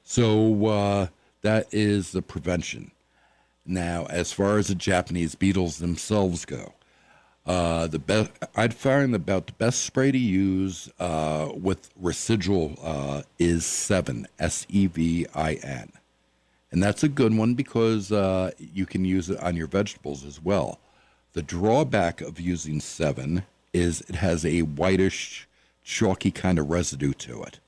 So 0.05 0.67
uh, 0.67 1.07
that 1.43 1.67
is 1.73 2.13
the 2.13 2.23
prevention. 2.23 2.93
Now, 3.67 4.07
as 4.07 4.33
far 4.33 4.59
as 4.59 4.69
the 4.69 4.77
Japanese 4.77 5.35
beetles 5.35 5.79
themselves 5.79 6.45
go, 6.45 6.75
uh, 7.47 7.89
the 7.89 7.99
best 7.99 8.31
I'd 8.55 8.75
find 8.75 9.13
about 9.13 9.49
the 9.49 9.55
best 9.55 9.83
spray 9.83 10.13
to 10.13 10.19
use 10.19 10.89
uh, 11.01 11.49
with 11.53 11.91
residual 11.97 12.79
uh, 12.81 13.23
is 13.41 13.65
Sevin 13.65 14.27
S 14.39 14.67
E 14.69 14.87
V 14.87 15.27
I 15.35 15.55
N, 15.55 15.91
and 16.73 16.83
that's 16.83 17.03
a 17.03 17.09
good 17.09 17.37
one 17.37 17.55
because 17.55 18.13
uh, 18.13 18.53
you 18.59 18.87
can 18.87 19.05
use 19.05 19.29
it 19.31 19.41
on 19.41 19.57
your 19.57 19.67
vegetables 19.67 20.25
as 20.25 20.43
well. 20.43 20.79
The 21.33 21.43
drawback 21.43 22.21
of 22.21 22.41
using 22.41 22.81
Sevin 22.81 23.45
is 23.73 24.01
it 24.03 24.17
has 24.17 24.45
a 24.45 24.63
whitish, 24.63 25.49
chalky 25.85 26.31
kind 26.31 26.59
of 26.59 26.71
residue 26.71 27.13
to 27.15 27.43
it. 27.43 27.61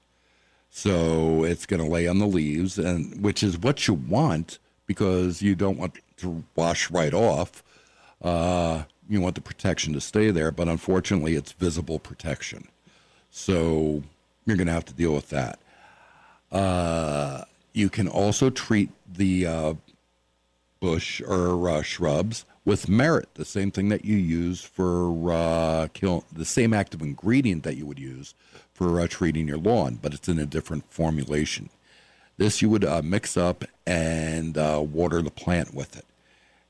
So 0.71 1.45
it's 1.45 1.67
going 1.67 1.83
to 1.83 1.89
lay 1.89 2.07
on 2.09 2.19
the 2.19 2.27
leaves, 2.27 2.79
and 2.79 3.23
which 3.23 3.43
is 3.43 3.59
what 3.59 3.87
you 3.87 3.95
want 3.95 4.59
because 4.87 5.43
you 5.43 5.55
don't 5.55 5.79
want 5.79 5.99
to 6.19 6.45
wash 6.57 6.91
right 6.91 7.13
off. 7.13 7.63
Uh, 8.23 8.85
you 9.09 9.21
want 9.21 9.35
the 9.35 9.41
protection 9.41 9.93
to 9.93 10.01
stay 10.01 10.31
there, 10.31 10.51
but 10.51 10.69
unfortunately, 10.69 11.35
it's 11.35 11.53
visible 11.53 11.99
protection. 11.99 12.69
So 13.31 14.03
you're 14.47 14.57
going 14.57 14.67
to 14.67 14.73
have 14.73 14.85
to 14.87 14.95
deal 14.95 15.13
with 15.13 15.29
that. 15.31 15.59
Uh, 16.51 17.45
you 17.73 17.89
can 17.89 18.09
also 18.09 18.51
treat 18.51 18.91
the 19.11 19.47
uh, 19.47 19.75
bush 20.81 21.21
or 21.23 21.69
uh, 21.69 21.83
shrubs 21.83 22.45
with 22.65 22.89
merit, 22.89 23.29
the 23.35 23.45
same 23.45 23.71
thing 23.71 23.89
that 23.89 24.05
you 24.05 24.17
use 24.17 24.63
for 24.63 25.33
uh, 25.33 25.89
kill 25.93 26.25
the 26.33 26.45
same 26.45 26.73
active 26.73 27.03
ingredient 27.03 27.65
that 27.65 27.77
you 27.77 27.87
would 27.87 27.99
use 27.99 28.35
for 28.73 29.01
uh, 29.01 29.07
treating 29.09 29.49
your 29.49 29.59
lawn, 29.59 29.99
but 30.01 30.15
it's 30.15 30.29
in 30.29 30.39
a 30.39 30.47
different 30.47 30.85
formulation. 30.91 31.71
This 32.37 32.63
you 32.63 32.71
would 32.71 32.85
uh, 32.85 33.03
mix 33.03 33.37
up 33.37 33.65
and 33.87 34.57
uh, 34.57 34.81
water 34.83 35.23
the 35.23 35.31
plant 35.31 35.75
with 35.75 35.97
it, 35.97 36.07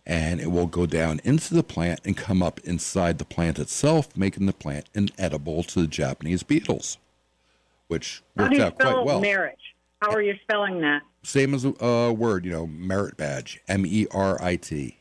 and 0.07 0.41
it 0.41 0.51
will 0.51 0.67
go 0.67 0.87
down 0.87 1.21
into 1.25 1.55
the 1.55 1.63
plant 1.63 2.01
and 2.05 2.17
come 2.17 2.43
up 2.43 2.59
inside 2.61 3.19
the 3.19 3.25
plant 3.25 3.59
itself, 3.59 4.17
making 4.17 4.47
the 4.47 4.53
plant 4.53 4.87
inedible 4.95 5.63
to 5.65 5.83
the 5.83 5.87
Japanese 5.87 6.43
beetles, 6.43 6.97
which 7.89 8.23
works 8.35 8.59
out 8.59 8.79
quite 8.79 9.05
well. 9.05 9.21
marriage? 9.21 9.72
How 10.03 10.11
are 10.11 10.21
you 10.21 10.35
spelling 10.43 10.81
that? 10.81 11.03
Same 11.23 11.55
as 11.55 11.65
a 11.65 11.85
uh, 11.85 12.11
word, 12.11 12.45
you 12.45 12.51
know, 12.51 12.67
merit 12.67 13.17
badge, 13.17 13.61
M 13.69 13.87
E 13.87 14.09
R 14.11 14.37
I 14.43 14.57
T. 14.57 14.99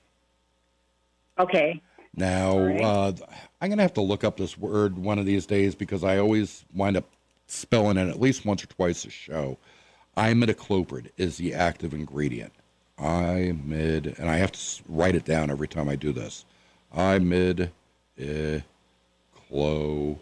Okay. 1.40 1.82
Now, 2.16 2.60
right. 2.60 2.82
uh, 2.82 3.12
I'm 3.60 3.70
going 3.70 3.78
to 3.78 3.84
have 3.84 3.96
to 3.96 4.02
look 4.02 4.24
up 4.24 4.38
this 4.38 4.60
word 4.60 5.00
one 5.00 5.18
of 5.18 5.26
these 5.26 5.48
days 5.48 5.74
because 5.74 6.04
I 6.04 6.20
always 6.20 6.66
wind 6.76 6.98
up 6.98 7.06
spelling 7.48 7.98
it 7.98 8.10
at 8.10 8.22
least 8.22 8.46
once 8.46 8.64
or 8.64 8.68
twice 8.68 9.04
a 9.04 9.10
show. 9.10 9.58
Imidacloprid 10.18 11.08
is 11.18 11.38
the 11.38 11.56
active 11.56 11.96
ingredient. 11.96 12.54
Imid, 13.00 14.20
and 14.20 14.30
I 14.30 14.38
have 14.38 14.52
to 14.52 14.84
write 14.88 15.16
it 15.16 15.26
down 15.26 15.50
every 15.50 15.68
time 15.68 15.90
I 15.90 15.96
do 15.96 16.12
this. 16.12 16.46
Imid, 16.96 17.72
clo, 19.50 20.20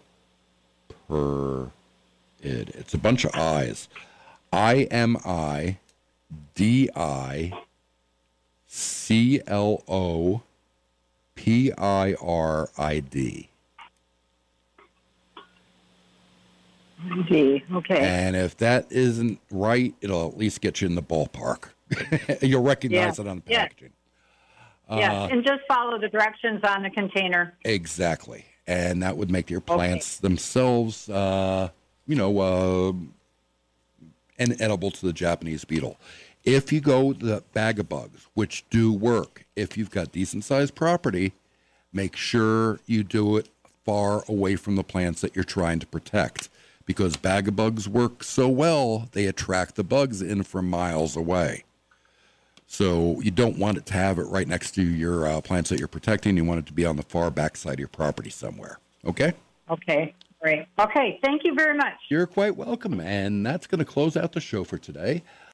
per, 1.09 1.69
id. 2.41 2.69
It's 2.75 2.93
a 2.93 2.97
bunch 2.97 3.25
of 3.25 3.35
I's. 3.35 3.89
I 4.51 4.83
M 4.91 5.17
I 5.25 5.77
D 6.55 6.89
I 6.95 7.53
C 8.67 9.41
L 9.47 9.83
O 9.87 10.41
P 11.35 11.71
I 11.77 12.15
R 12.21 12.69
I 12.77 12.99
D. 12.99 13.49
D. 17.29 17.63
Okay. 17.73 17.99
And 17.99 18.35
if 18.35 18.57
that 18.57 18.87
isn't 18.91 19.39
right, 19.51 19.93
it'll 20.01 20.27
at 20.27 20.37
least 20.37 20.59
get 20.61 20.81
you 20.81 20.87
in 20.87 20.95
the 20.95 21.01
ballpark. 21.01 21.69
You'll 22.41 22.61
recognize 22.63 23.17
Yeah. 23.17 23.25
it 23.25 23.27
on 23.29 23.41
the 23.45 23.51
Yeah. 23.51 23.61
packaging. 23.63 23.91
yes, 24.91 25.31
and 25.31 25.45
just 25.45 25.61
follow 25.67 25.97
the 25.99 26.09
directions 26.09 26.61
on 26.63 26.83
the 26.83 26.89
container. 26.89 27.53
Exactly. 27.63 28.45
And 28.67 29.01
that 29.01 29.15
would 29.17 29.31
make 29.31 29.49
your 29.49 29.61
plants 29.61 30.17
themselves, 30.17 31.09
uh, 31.09 31.69
you 32.05 32.15
know, 32.15 32.39
uh, 32.39 32.93
inedible 34.39 34.91
to 34.91 35.05
the 35.05 35.13
Japanese 35.13 35.65
beetle. 35.65 35.97
If 36.43 36.71
you 36.71 36.79
go 36.79 37.13
the 37.13 37.43
bag 37.53 37.79
of 37.79 37.89
bugs, 37.89 38.27
which 38.33 38.65
do 38.69 38.93
work, 38.93 39.45
if 39.55 39.77
you've 39.77 39.91
got 39.91 40.11
decent 40.11 40.45
sized 40.45 40.75
property, 40.75 41.33
make 41.91 42.15
sure 42.15 42.79
you 42.85 43.03
do 43.03 43.37
it 43.37 43.49
far 43.85 44.23
away 44.27 44.55
from 44.55 44.75
the 44.75 44.83
plants 44.83 45.21
that 45.21 45.35
you're 45.35 45.43
trying 45.43 45.79
to 45.79 45.87
protect 45.87 46.49
because 46.85 47.15
bag 47.17 47.47
of 47.47 47.55
bugs 47.55 47.87
work 47.87 48.23
so 48.23 48.47
well, 48.47 49.09
they 49.11 49.27
attract 49.27 49.75
the 49.75 49.83
bugs 49.83 50.23
in 50.23 50.41
from 50.41 50.67
miles 50.67 51.15
away. 51.15 51.63
So 52.65 53.19
you 53.21 53.31
don't 53.31 53.59
want 53.59 53.77
it 53.77 53.85
to 53.87 53.93
have 53.93 54.17
it 54.17 54.23
right 54.23 54.47
next 54.47 54.71
to 54.71 54.83
your 54.83 55.27
uh, 55.27 55.41
plants 55.41 55.69
that 55.69 55.77
you're 55.77 55.87
protecting. 55.87 56.37
You 56.37 56.45
want 56.45 56.61
it 56.61 56.65
to 56.65 56.73
be 56.73 56.85
on 56.85 56.95
the 56.95 57.03
far 57.03 57.29
back 57.29 57.57
side 57.57 57.73
of 57.73 57.79
your 57.79 57.89
property 57.89 58.31
somewhere. 58.31 58.79
Okay? 59.05 59.33
Okay, 59.69 60.15
great. 60.41 60.65
Okay, 60.79 61.19
thank 61.23 61.43
you 61.43 61.53
very 61.55 61.75
much. 61.75 61.93
You're 62.09 62.27
quite 62.27 62.55
welcome. 62.55 62.99
And 62.99 63.45
that's 63.45 63.67
going 63.67 63.79
to 63.79 63.85
close 63.85 64.15
out 64.17 64.33
the 64.33 64.41
show 64.41 64.63
for 64.63 64.77
today. 64.77 65.23